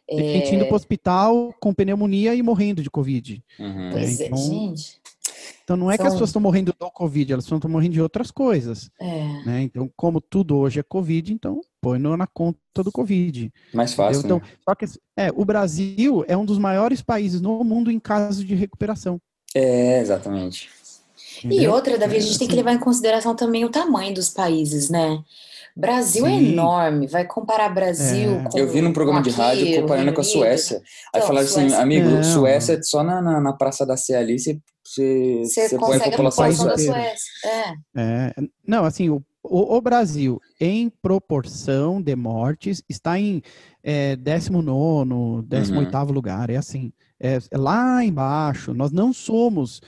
[0.07, 3.43] tem gente indo para o hospital com pneumonia e morrendo de Covid.
[3.59, 3.91] Uhum.
[3.93, 5.01] Pois é, então, gente.
[5.65, 6.03] Então não é São...
[6.03, 8.91] que as pessoas estão morrendo do Covid, elas estão morrendo de outras coisas.
[9.01, 9.47] É.
[9.47, 9.63] Né?
[9.63, 13.51] Então, como tudo hoje é Covid, então põe na conta do Covid.
[13.73, 14.23] Mais fácil.
[14.23, 14.45] Então, né?
[14.63, 14.85] só que
[15.17, 19.19] é, o Brasil é um dos maiores países no mundo em casos de recuperação.
[19.55, 20.71] É, exatamente.
[21.45, 24.89] E outra, Davi, a gente tem que levar em consideração também o tamanho dos países,
[24.89, 25.23] né?
[25.75, 26.37] Brasil é Sim.
[26.37, 28.45] é enorme, vai comparar Brasil é.
[28.45, 28.59] com.
[28.59, 30.77] Eu vi num programa de rádio comparando com a Suécia.
[31.09, 32.23] Então, Aí falaram assim, amigo, não.
[32.23, 36.45] Suécia só na, na, na, Praça da Sé ali você, você, você põe a população
[36.45, 37.31] a da Suécia.
[37.45, 37.75] É.
[37.97, 38.35] é.
[38.67, 43.43] Não, assim, o, o, o, Brasil, em proporção de mortes, está em
[43.83, 46.05] é, 19, 18 uhum.
[46.13, 46.51] lugar.
[46.51, 46.93] É assim,
[47.23, 48.75] é, é lá embaixo.
[48.75, 49.81] Nós não somos,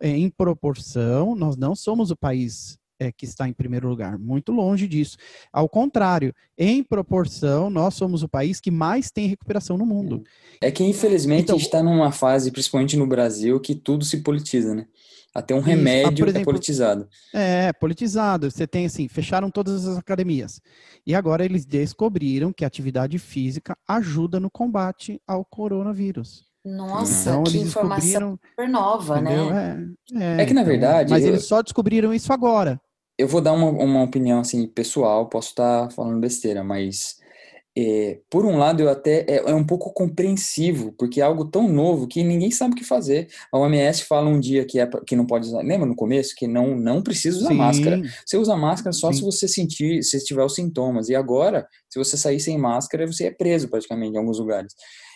[0.00, 4.18] é, em proporção, nós não somos o país é, que está em primeiro lugar.
[4.18, 5.16] Muito longe disso.
[5.52, 10.22] Ao contrário, em proporção, nós somos o país que mais tem recuperação no mundo.
[10.60, 14.18] É que, infelizmente, então, a gente está numa fase, principalmente no Brasil, que tudo se
[14.18, 14.86] politiza, né?
[15.32, 17.08] Até um remédio isso, é politizado.
[17.32, 18.50] É, politizado.
[18.50, 20.60] Você tem assim, fecharam todas as academias.
[21.06, 26.49] E agora eles descobriram que a atividade física ajuda no combate ao coronavírus.
[26.64, 29.34] Nossa, então, que informação super nova, né?
[29.34, 29.54] entendeu?
[29.54, 29.88] né?
[30.14, 31.10] É, é, é, que na então, verdade.
[31.10, 31.30] Mas eu...
[31.30, 32.80] eles só descobriram isso agora
[33.20, 37.16] eu vou dar uma, uma opinião assim pessoal, posso estar tá falando besteira, mas
[37.76, 41.68] é, por um lado eu até é, é, um pouco compreensivo, porque é algo tão
[41.68, 43.28] novo que ninguém sabe o que fazer.
[43.52, 46.46] A OMS fala um dia que é que não pode usar, lembra no começo que
[46.46, 47.56] não não precisa usar Sim.
[47.56, 48.02] máscara.
[48.24, 49.18] Você usa máscara só Sim.
[49.18, 51.10] se você sentir, se tiver os sintomas.
[51.10, 54.74] E agora, se você sair sem máscara, você é preso praticamente em alguns lugares.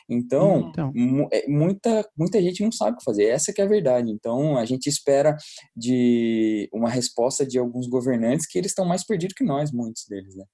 [0.09, 0.93] Então, então.
[1.33, 4.11] É, muita, muita gente não sabe o que fazer, essa que é a verdade.
[4.11, 5.37] Então, a gente espera
[5.77, 10.37] de uma resposta de alguns governantes que eles estão mais perdidos que nós, muitos deles,
[10.37, 10.45] né?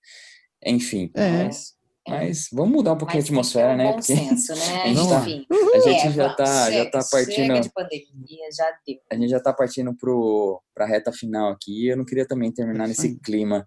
[0.65, 1.45] Enfim, é.
[1.45, 1.80] mas.
[2.09, 3.93] Mas vamos mudar um pouquinho Mas a atmosfera, né?
[3.93, 4.83] Porque senso, né?
[4.83, 7.35] a gente, tá, a gente é, já, tá, chega, já tá partindo.
[7.35, 8.97] Chega de pandemia, já deu.
[9.11, 11.89] A gente já tá partindo pro, pra reta final aqui.
[11.89, 13.67] Eu não queria também terminar nesse clima.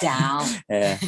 [0.00, 0.44] Down.
[0.70, 0.98] é.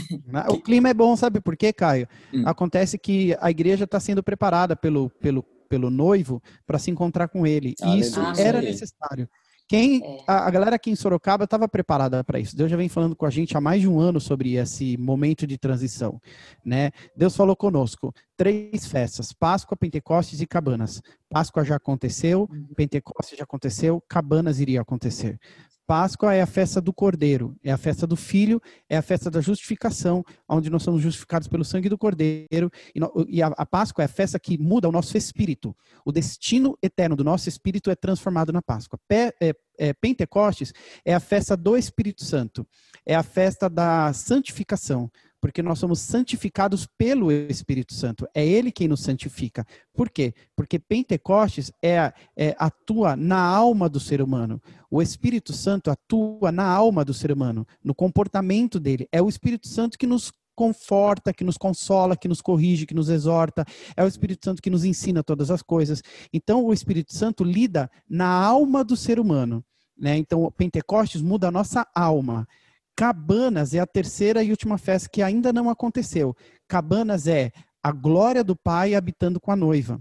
[0.50, 2.08] O clima é bom, sabe por quê, Caio?
[2.32, 2.42] Hum.
[2.46, 7.46] Acontece que a igreja está sendo preparada pelo, pelo, pelo noivo para se encontrar com
[7.46, 7.74] ele.
[7.82, 9.28] Ah, e isso era necessário.
[9.66, 10.24] Quem é.
[10.26, 12.56] a, a, galera aqui em Sorocaba estava preparada para isso.
[12.56, 15.46] Deus já vem falando com a gente há mais de um ano sobre esse momento
[15.46, 16.20] de transição,
[16.64, 16.90] né?
[17.16, 21.02] Deus falou conosco: três festas: Páscoa, Pentecostes e Cabanas.
[21.28, 22.66] Páscoa já aconteceu, uhum.
[22.76, 25.38] Pentecostes já aconteceu, Cabanas iria acontecer.
[25.86, 29.42] Páscoa é a festa do Cordeiro, é a festa do Filho, é a festa da
[29.42, 32.70] justificação, onde nós somos justificados pelo sangue do Cordeiro.
[32.94, 35.76] E, no, e a, a, Páscoa é a festa que muda o nosso espírito.
[36.02, 38.98] O destino eterno do nosso espírito é transformado na Páscoa.
[39.06, 40.72] Pe, é, é, Pentecostes
[41.04, 42.66] é a festa do Espírito Santo,
[43.04, 45.10] é a festa da santificação,
[45.44, 48.26] porque nós somos santificados pelo Espírito Santo.
[48.32, 49.62] É Ele quem nos santifica.
[49.92, 50.32] Por quê?
[50.56, 54.58] Porque Pentecostes é, é, atua na alma do ser humano.
[54.90, 59.06] O Espírito Santo atua na alma do ser humano, no comportamento dele.
[59.12, 63.10] É o Espírito Santo que nos conforta, que nos consola, que nos corrige, que nos
[63.10, 63.66] exorta.
[63.94, 66.02] É o Espírito Santo que nos ensina todas as coisas.
[66.32, 69.62] Então, o Espírito Santo lida na alma do ser humano.
[69.94, 70.16] Né?
[70.16, 72.48] Então, Pentecostes muda a nossa alma.
[72.96, 76.34] Cabanas é a terceira e última festa que ainda não aconteceu.
[76.68, 77.50] Cabanas é
[77.82, 80.00] a glória do Pai habitando com a noiva.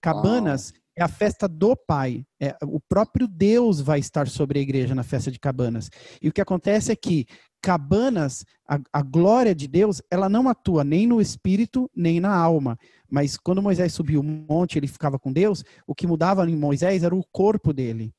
[0.00, 2.24] Cabanas é a festa do Pai.
[2.40, 5.90] É, o próprio Deus vai estar sobre a igreja na festa de Cabanas.
[6.20, 7.26] E o que acontece é que
[7.60, 12.78] Cabanas, a, a glória de Deus, ela não atua nem no espírito nem na alma.
[13.10, 15.62] Mas quando Moisés subiu o monte, ele ficava com Deus.
[15.86, 18.14] O que mudava em Moisés era o corpo dele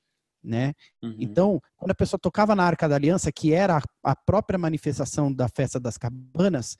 [0.46, 0.74] né?
[1.02, 1.16] Uhum.
[1.20, 5.48] Então, quando a pessoa tocava na Arca da Aliança, que era a, própria manifestação da
[5.50, 6.78] festa das cabanas,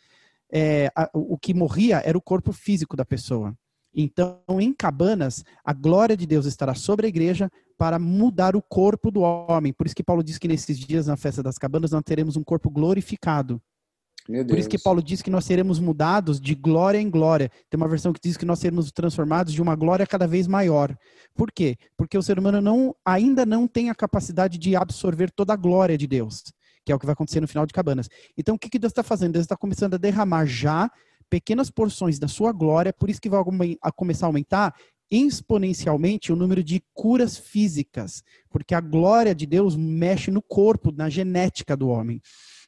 [0.52, 3.54] é, a, o que morria era o corpo físico da pessoa.
[3.94, 9.10] Então, em cabanas, a glória de Deus estará sobre a igreja para mudar o corpo
[9.10, 9.74] do homem.
[9.74, 12.44] Por isso que Paulo diz que nesses dias, na festa das cabanas, nós teremos um
[12.44, 13.62] corpo glorificado.
[14.26, 17.52] Por isso que Paulo diz que nós seremos mudados de glória em glória.
[17.70, 20.98] Tem uma versão que diz que nós seremos transformados de uma glória cada vez maior.
[21.36, 21.78] Por quê?
[21.96, 25.96] Porque o ser humano não, ainda não tem a capacidade de absorver toda a glória
[25.96, 26.42] de Deus,
[26.84, 28.10] que é o que vai acontecer no final de Cabanas.
[28.36, 29.34] Então, o que, que Deus está fazendo?
[29.34, 30.90] Deus está começando a derramar já
[31.30, 33.44] pequenas porções da sua glória, por isso que vai
[33.96, 34.74] começar a aumentar
[35.10, 41.10] exponencialmente o número de curas físicas, porque a glória de Deus mexe no corpo, na
[41.10, 42.20] genética do homem.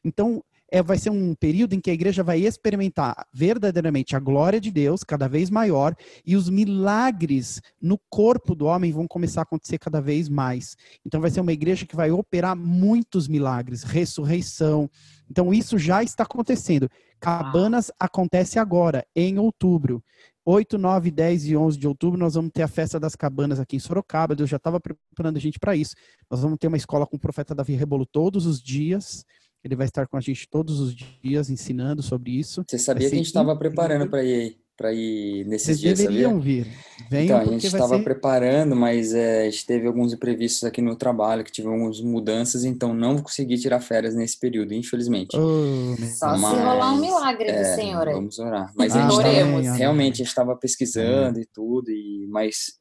[0.04, 4.60] Então, é, vai ser um período em que a igreja vai experimentar verdadeiramente a glória
[4.60, 5.94] de Deus cada vez maior
[6.26, 10.76] e os milagres no corpo do homem vão começar a acontecer cada vez mais.
[11.04, 14.90] Então vai ser uma igreja que vai operar muitos milagres, ressurreição.
[15.30, 16.88] Então isso já está acontecendo.
[17.20, 20.02] Cabanas acontece agora, em outubro.
[20.44, 23.76] 8, 9, 10 e 11 de outubro, nós vamos ter a festa das cabanas aqui
[23.76, 24.34] em Sorocaba.
[24.34, 25.94] Deus já estava preparando a gente para isso.
[26.30, 29.26] Nós vamos ter uma escola com o profeta Davi Rebolo todos os dias.
[29.64, 32.64] Ele vai estar com a gente todos os dias ensinando sobre isso.
[32.68, 36.38] Você sabia que a gente estava preparando para ir para ir nesses Vocês dias, deveriam
[36.38, 36.62] sabia?
[36.62, 36.72] vir.
[37.10, 38.04] Venham então, a gente estava ser...
[38.04, 42.64] preparando, mas é, a gente teve alguns imprevistos aqui no trabalho, que tive algumas mudanças,
[42.64, 45.36] então não consegui tirar férias nesse período, infelizmente.
[45.36, 48.04] Oh, Só mas, se rolar um milagre é, do Senhor.
[48.04, 48.72] Vamos orar.
[48.76, 52.74] Mas ah, a gente tava, realmente a gente estava pesquisando e tudo, e mas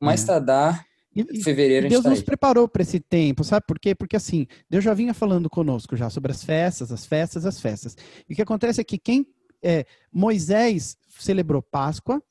[0.00, 0.26] mais é.
[0.26, 0.84] tardar
[1.14, 3.94] e, Fevereiro Deus tá nos preparou para esse tempo, sabe por quê?
[3.94, 7.96] Porque assim, Deus já vinha falando conosco já sobre as festas, as festas, as festas.
[8.28, 9.26] E o que acontece é que quem
[9.62, 12.22] é, Moisés celebrou Páscoa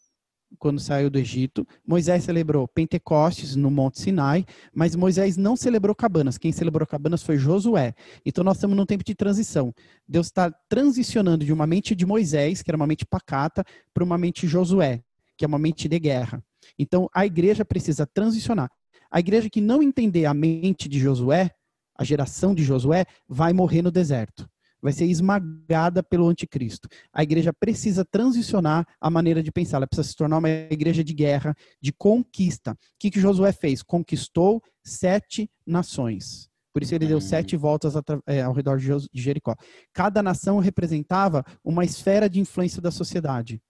[0.59, 6.37] quando saiu do Egito, Moisés celebrou Pentecostes no Monte Sinai, mas Moisés não celebrou Cabanas.
[6.37, 7.93] Quem celebrou Cabanas foi Josué.
[8.25, 9.73] Então nós estamos num tempo de transição.
[10.07, 13.63] Deus está transicionando de uma mente de Moisés, que era uma mente pacata,
[13.93, 15.01] para uma mente de Josué,
[15.37, 16.43] que é uma mente de guerra.
[16.77, 18.69] Então, a igreja precisa transicionar.
[19.09, 21.51] A igreja que não entender a mente de Josué,
[21.97, 24.49] a geração de Josué, vai morrer no deserto.
[24.81, 26.87] Vai ser esmagada pelo anticristo.
[27.13, 29.77] A igreja precisa transicionar a maneira de pensar.
[29.77, 32.71] Ela precisa se tornar uma igreja de guerra, de conquista.
[32.71, 33.83] O que, que Josué fez?
[33.83, 36.49] Conquistou sete nações.
[36.73, 37.93] Por isso ele deu sete voltas
[38.25, 39.55] é, ao redor de Jericó.
[39.93, 43.61] Cada nação representava uma esfera de influência da sociedade.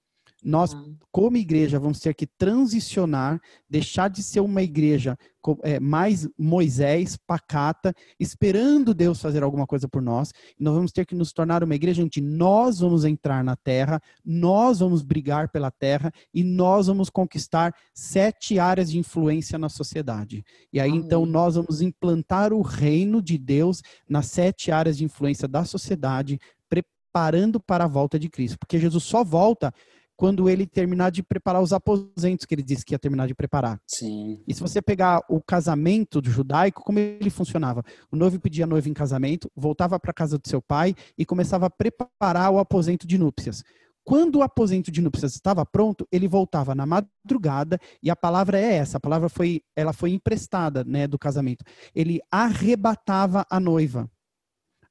[0.43, 0.75] Nós,
[1.11, 3.39] como igreja, vamos ter que transicionar,
[3.69, 5.17] deixar de ser uma igreja
[5.63, 10.31] é, mais Moisés, pacata, esperando Deus fazer alguma coisa por nós.
[10.59, 14.79] Nós vamos ter que nos tornar uma igreja onde nós vamos entrar na terra, nós
[14.79, 20.43] vamos brigar pela terra e nós vamos conquistar sete áreas de influência na sociedade.
[20.73, 21.01] E aí, Amém.
[21.01, 26.39] então, nós vamos implantar o reino de Deus nas sete áreas de influência da sociedade,
[26.67, 28.57] preparando para a volta de Cristo.
[28.57, 29.73] Porque Jesus só volta
[30.21, 33.81] quando ele terminar de preparar os aposentos que ele disse que ia terminar de preparar.
[33.87, 34.39] Sim.
[34.47, 37.81] E se você pegar o casamento do judaico, como ele funcionava?
[38.11, 41.25] O noivo pedia a noiva em casamento, voltava para a casa do seu pai e
[41.25, 43.63] começava a preparar o aposento de núpcias.
[44.03, 48.75] Quando o aposento de núpcias estava pronto, ele voltava na madrugada e a palavra é
[48.75, 51.65] essa, a palavra foi, ela foi emprestada, né, do casamento.
[51.95, 54.07] Ele arrebatava a noiva.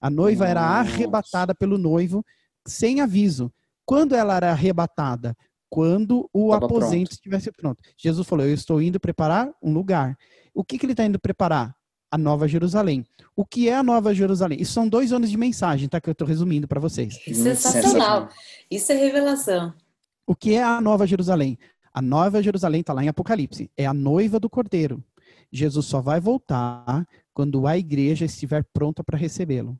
[0.00, 0.50] A noiva Nossa.
[0.50, 2.26] era arrebatada pelo noivo
[2.66, 3.52] sem aviso.
[3.90, 5.36] Quando ela era arrebatada?
[5.72, 7.12] quando o Tava aposento pronto.
[7.12, 7.82] estivesse pronto.
[7.96, 10.18] Jesus falou: Eu estou indo preparar um lugar.
[10.52, 11.74] O que, que ele está indo preparar?
[12.10, 13.06] A Nova Jerusalém.
[13.36, 14.60] O que é a Nova Jerusalém?
[14.60, 16.00] Isso são dois anos de mensagem, tá?
[16.00, 17.20] Que eu estou resumindo para vocês.
[17.24, 18.28] Sensacional.
[18.68, 19.72] Isso é revelação.
[20.26, 21.56] O que é a Nova Jerusalém?
[21.94, 23.70] A Nova Jerusalém está lá em Apocalipse.
[23.76, 25.02] É a noiva do Cordeiro.
[25.52, 29.78] Jesus só vai voltar quando a igreja estiver pronta para recebê-lo.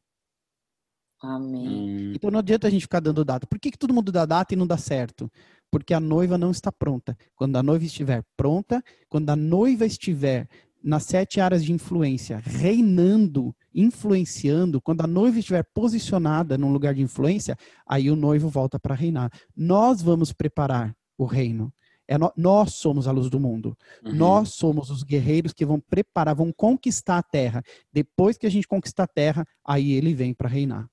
[1.23, 1.69] Amém.
[1.69, 2.13] Hum.
[2.15, 3.47] Então não adianta a gente ficar dando data.
[3.47, 5.31] Por que, que todo mundo dá data e não dá certo?
[5.71, 7.17] Porque a noiva não está pronta.
[7.35, 10.49] Quando a noiva estiver pronta, quando a noiva estiver
[10.83, 17.03] nas sete áreas de influência, reinando, influenciando, quando a noiva estiver posicionada num lugar de
[17.03, 17.57] influência,
[17.87, 19.31] aí o noivo volta para reinar.
[19.55, 21.73] Nós vamos preparar o reino.
[22.09, 23.77] É no, nós somos a luz do mundo.
[24.05, 24.15] Uhum.
[24.15, 27.63] Nós somos os guerreiros que vão preparar, vão conquistar a terra.
[27.93, 30.89] Depois que a gente conquistar a terra, aí ele vem para reinar.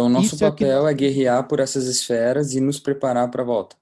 [0.00, 1.04] Então, o nosso Isso papel é, que...
[1.04, 3.76] é guerrear por essas esferas e nos preparar para a volta.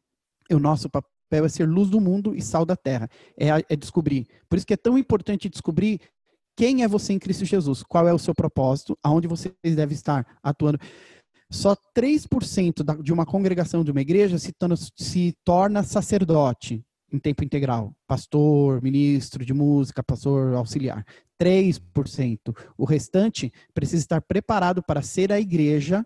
[0.50, 3.08] O nosso papel é ser luz do mundo e sal da terra.
[3.36, 4.26] É, é descobrir.
[4.48, 6.00] Por isso que é tão importante descobrir
[6.56, 10.26] quem é você em Cristo Jesus, qual é o seu propósito, aonde vocês devem estar
[10.42, 10.78] atuando.
[11.50, 17.44] Só 3% de uma congregação de uma igreja se torna, se torna sacerdote em tempo
[17.44, 17.94] integral.
[18.06, 21.06] Pastor, ministro de música, pastor auxiliar.
[21.40, 22.56] 3%.
[22.76, 26.04] O restante precisa estar preparado para ser a igreja,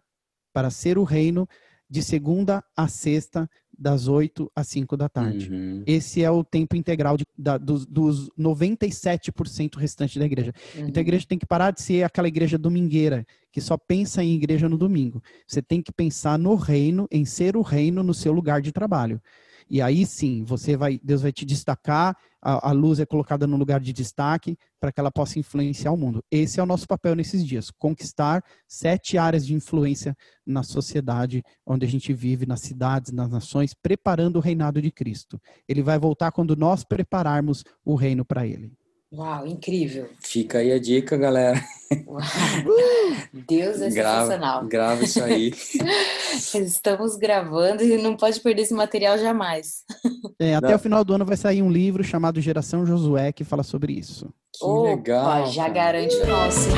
[0.53, 1.49] para ser o reino,
[1.89, 5.51] de segunda a sexta, das 8 às 5 da tarde.
[5.51, 5.83] Uhum.
[5.87, 10.53] Esse é o tempo integral de, da, dos, dos 97% restante da igreja.
[10.77, 10.89] Uhum.
[10.89, 14.35] Então a igreja tem que parar de ser aquela igreja domingueira, que só pensa em
[14.35, 15.23] igreja no domingo.
[15.47, 19.21] Você tem que pensar no reino, em ser o reino no seu lugar de trabalho.
[19.69, 23.57] E aí sim, você vai, Deus vai te destacar, a, a luz é colocada no
[23.57, 26.25] lugar de destaque para que ela possa influenciar o mundo.
[26.31, 31.87] Esse é o nosso papel nesses dias, conquistar sete áreas de influência na sociedade onde
[31.87, 35.41] a gente vive, nas cidades, nas nações, preparando o reinado de Cristo.
[35.69, 38.73] Ele vai voltar quando nós prepararmos o reino para ele.
[39.13, 40.09] Uau, incrível.
[40.21, 41.63] Fica aí a dica, galera.
[42.07, 42.23] Uau.
[43.47, 44.67] Deus é grava, sensacional.
[44.67, 45.53] Grava isso aí.
[46.55, 49.85] Estamos gravando e não pode perder esse material jamais.
[50.39, 50.77] É, até não.
[50.77, 54.33] o final do ano vai sair um livro chamado Geração Josué que fala sobre isso.
[54.55, 55.47] Que Opa, legal.
[55.53, 55.75] Já cara.
[55.75, 56.69] garante o nosso.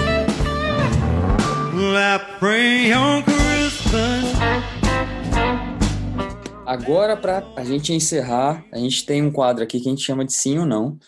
[6.67, 10.25] Agora, para a gente encerrar, a gente tem um quadro aqui que a gente chama
[10.25, 10.99] de sim ou não.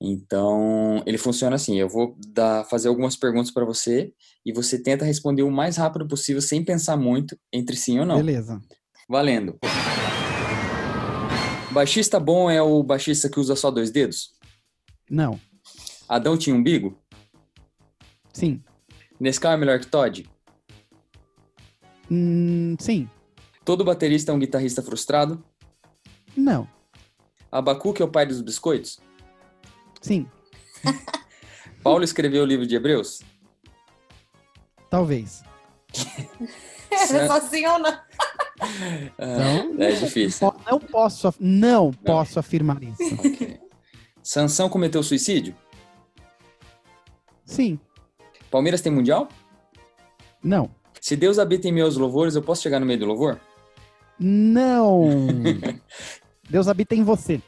[0.00, 4.12] Então, ele funciona assim: eu vou dar, fazer algumas perguntas para você
[4.44, 8.16] e você tenta responder o mais rápido possível, sem pensar muito entre sim ou não.
[8.16, 8.60] Beleza.
[9.08, 9.58] Valendo.
[11.70, 14.30] Baixista bom é o baixista que usa só dois dedos?
[15.08, 15.38] Não.
[16.08, 16.98] Adão tinha umbigo?
[18.32, 18.62] Sim.
[19.20, 20.28] Nescau é melhor que Todd?
[22.10, 23.08] Hum, sim.
[23.64, 25.44] Todo baterista é um guitarrista frustrado?
[26.36, 26.66] Não.
[27.52, 28.98] Abacuque é o pai dos biscoitos?
[30.00, 30.26] Sim.
[31.82, 33.22] Paulo escreveu o livro de Hebreus?
[34.88, 35.42] Talvez.
[36.90, 38.00] é só sim ou não?
[39.14, 40.52] Então, é difícil.
[40.70, 41.92] Não posso, não, não.
[41.92, 43.14] posso afirmar isso.
[43.14, 43.58] Okay.
[44.22, 45.56] Sansão cometeu suicídio?
[47.42, 47.80] Sim.
[48.50, 49.28] Palmeiras tem mundial?
[50.44, 50.70] Não.
[51.00, 53.40] Se Deus habita em meus louvores, eu posso chegar no meio do louvor?
[54.18, 55.08] Não.
[56.48, 57.40] Deus habita em você.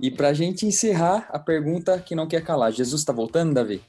[0.00, 3.82] E para a gente encerrar, a pergunta que não quer calar: Jesus está voltando, Davi?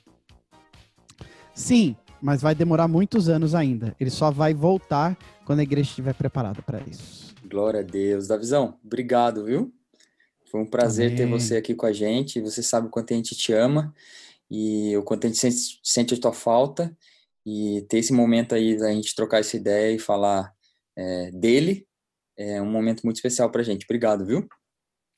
[1.53, 3.95] Sim, mas vai demorar muitos anos ainda.
[3.99, 7.33] Ele só vai voltar quando a igreja estiver preparada para isso.
[7.45, 8.27] Glória a Deus.
[8.27, 9.73] Davizão, obrigado, viu?
[10.49, 11.17] Foi um prazer Amém.
[11.17, 12.39] ter você aqui com a gente.
[12.41, 13.93] Você sabe o quanto a gente te ama
[14.49, 16.95] e o quanto a gente sente, sente a tua falta.
[17.45, 20.53] E ter esse momento aí da gente trocar essa ideia e falar
[20.95, 21.85] é, dele
[22.37, 23.83] é um momento muito especial para a gente.
[23.83, 24.47] Obrigado, viu?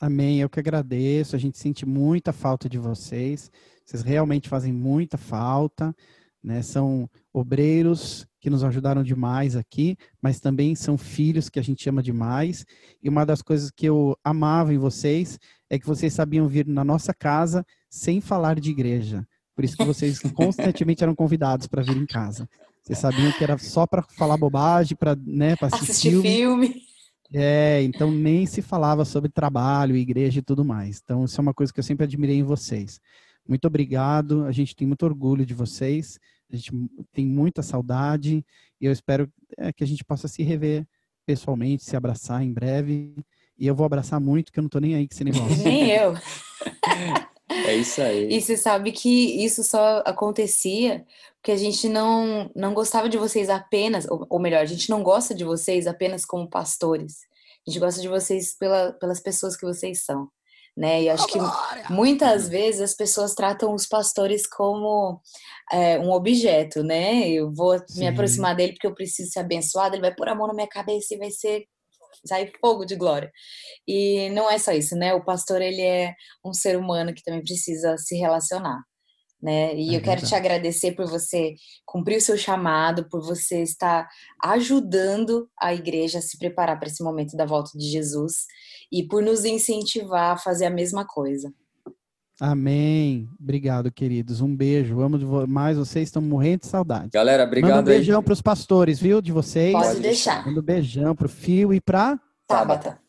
[0.05, 1.35] Amém, eu que agradeço.
[1.35, 3.49] A gente sente muita falta de vocês.
[3.83, 5.95] Vocês realmente fazem muita falta,
[6.43, 6.61] né?
[6.61, 12.03] São obreiros que nos ajudaram demais aqui, mas também são filhos que a gente ama
[12.03, 12.67] demais.
[13.01, 15.39] E uma das coisas que eu amava em vocês
[15.71, 19.27] é que vocês sabiam vir na nossa casa sem falar de igreja.
[19.55, 22.47] Por isso que vocês constantemente eram convidados para vir em casa.
[22.83, 26.67] Vocês sabiam que era só para falar bobagem, para né, assistir, assistir filme.
[26.67, 26.94] filme.
[27.37, 31.01] É, então nem se falava sobre trabalho, igreja e tudo mais.
[31.03, 33.01] Então isso é uma coisa que eu sempre admirei em vocês.
[33.45, 36.17] Muito obrigado, a gente tem muito orgulho de vocês,
[36.51, 36.71] a gente
[37.11, 38.43] tem muita saudade
[38.79, 40.87] e eu espero é, que a gente possa se rever
[41.25, 43.13] pessoalmente, se abraçar em breve.
[43.57, 45.57] E eu vou abraçar muito, que eu não tô nem aí com esse negócio.
[45.63, 46.13] Nem eu.
[47.49, 48.29] É isso aí.
[48.29, 51.05] E você sabe que isso só acontecia
[51.45, 55.03] porque a gente não, não gostava de vocês apenas, ou, ou melhor, a gente não
[55.03, 57.19] gosta de vocês apenas como pastores.
[57.67, 60.27] A gente gosta de vocês pela, pelas pessoas que vocês são.
[60.75, 61.03] Né?
[61.03, 61.37] E acho que
[61.87, 65.21] muitas vezes as pessoas tratam os pastores como
[65.71, 67.29] é, um objeto, né?
[67.29, 67.99] Eu vou Sim.
[67.99, 70.67] me aproximar dele porque eu preciso ser abençoado, ele vai pôr a mão na minha
[70.67, 71.67] cabeça e vai ser
[72.25, 73.31] sair fogo de glória.
[73.87, 75.13] E não é só isso, né?
[75.13, 78.83] O pastor ele é um ser humano que também precisa se relacionar
[79.41, 79.75] né?
[79.75, 80.27] E é eu quero verdade.
[80.27, 81.55] te agradecer por você
[81.85, 84.07] cumprir o seu chamado, por você estar
[84.41, 88.45] ajudando a igreja a se preparar para esse momento da volta de Jesus
[88.91, 91.53] e por nos incentivar a fazer a mesma coisa.
[92.39, 93.29] Amém.
[93.39, 94.41] Obrigado, queridos.
[94.41, 94.99] Um beijo.
[94.99, 97.09] Amo mais vocês, estão morrendo de saudade.
[97.13, 97.69] Galera, obrigado.
[97.69, 99.21] Manda um beijão para os pastores, viu?
[99.21, 99.71] De vocês.
[99.71, 100.45] Pode deixar.
[100.45, 102.99] Manda um beijão para o Fio e para Tabata.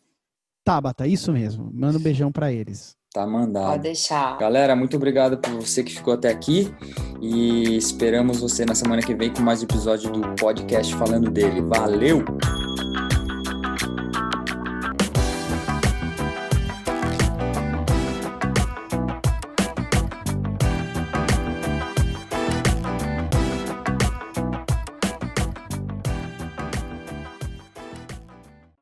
[0.64, 1.70] Tabata, isso mesmo.
[1.72, 2.96] Manda um beijão para eles.
[3.16, 3.70] Tá mandado.
[3.70, 4.36] Pode deixar.
[4.36, 6.70] Galera, muito obrigado por você que ficou até aqui
[7.18, 11.62] e esperamos você na semana que vem com mais episódio do podcast falando dele.
[11.62, 12.22] Valeu!